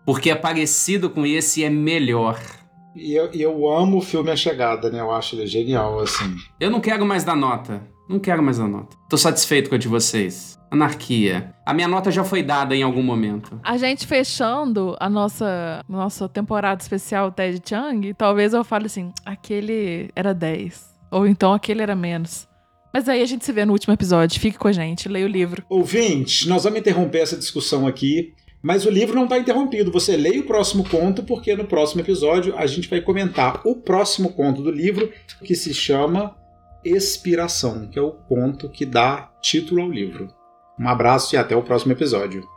Porque 0.05 0.29
é 0.29 0.35
parecido 0.35 1.09
com 1.09 1.25
esse 1.25 1.61
e 1.61 1.63
é 1.63 1.71
melhor. 1.71 2.39
E 2.95 3.15
eu, 3.15 3.33
e 3.33 3.41
eu 3.41 3.67
amo 3.67 3.97
o 3.97 4.01
filme 4.01 4.29
A 4.29 4.35
Chegada, 4.35 4.91
né? 4.91 4.99
Eu 4.99 5.11
acho 5.11 5.35
ele 5.35 5.47
genial, 5.47 5.99
assim. 6.01 6.35
Eu 6.59 6.69
não 6.69 6.79
quero 6.79 7.03
mais 7.03 7.23
dar 7.23 7.35
nota. 7.35 7.94
Não 8.07 8.19
quero 8.19 8.43
mais 8.43 8.57
dar 8.59 8.67
nota. 8.67 8.95
Tô 9.09 9.17
satisfeito 9.17 9.69
com 9.69 9.75
a 9.75 9.79
de 9.79 9.87
vocês. 9.87 10.59
Anarquia. 10.69 11.53
A 11.65 11.73
minha 11.73 11.87
nota 11.87 12.11
já 12.11 12.23
foi 12.23 12.43
dada 12.43 12.75
em 12.75 12.83
algum 12.83 13.01
momento. 13.01 13.59
A 13.63 13.77
gente 13.77 14.05
fechando 14.05 14.95
a 14.99 15.09
nossa, 15.09 15.83
nossa 15.89 16.29
temporada 16.29 16.81
especial 16.81 17.31
Ted 17.31 17.61
Chiang, 17.65 18.13
talvez 18.13 18.53
eu 18.53 18.63
fale 18.63 18.85
assim, 18.85 19.11
aquele 19.25 20.11
era 20.15 20.33
10. 20.33 20.93
Ou 21.11 21.25
então 21.25 21.53
aquele 21.53 21.81
era 21.81 21.95
menos. 21.95 22.47
Mas 22.93 23.09
aí 23.09 23.21
a 23.21 23.25
gente 23.25 23.43
se 23.43 23.51
vê 23.51 23.65
no 23.65 23.73
último 23.73 23.93
episódio. 23.93 24.39
Fique 24.39 24.57
com 24.57 24.67
a 24.67 24.71
gente, 24.71 25.09
leia 25.09 25.25
o 25.25 25.29
livro. 25.29 25.63
Ouvinte, 25.69 26.47
nós 26.47 26.63
vamos 26.63 26.79
interromper 26.79 27.19
essa 27.19 27.37
discussão 27.37 27.87
aqui, 27.87 28.33
mas 28.61 28.85
o 28.85 28.89
livro 28.89 29.15
não 29.15 29.23
está 29.23 29.37
interrompido. 29.37 29.91
Você 29.91 30.15
leia 30.15 30.39
o 30.39 30.45
próximo 30.45 30.87
conto, 30.87 31.23
porque 31.23 31.55
no 31.55 31.65
próximo 31.65 32.01
episódio 32.01 32.55
a 32.55 32.65
gente 32.65 32.89
vai 32.89 33.01
comentar 33.01 33.61
o 33.65 33.75
próximo 33.75 34.31
conto 34.31 34.61
do 34.61 34.71
livro, 34.71 35.11
que 35.43 35.55
se 35.55 35.73
chama 35.73 36.35
Expiração, 36.85 37.87
que 37.87 37.97
é 37.97 38.01
o 38.01 38.11
conto 38.11 38.69
que 38.69 38.85
dá 38.85 39.31
título 39.41 39.81
ao 39.81 39.89
livro. 39.89 40.27
Um 40.79 40.87
abraço 40.87 41.33
e 41.33 41.37
até 41.37 41.55
o 41.55 41.63
próximo 41.63 41.93
episódio. 41.93 42.47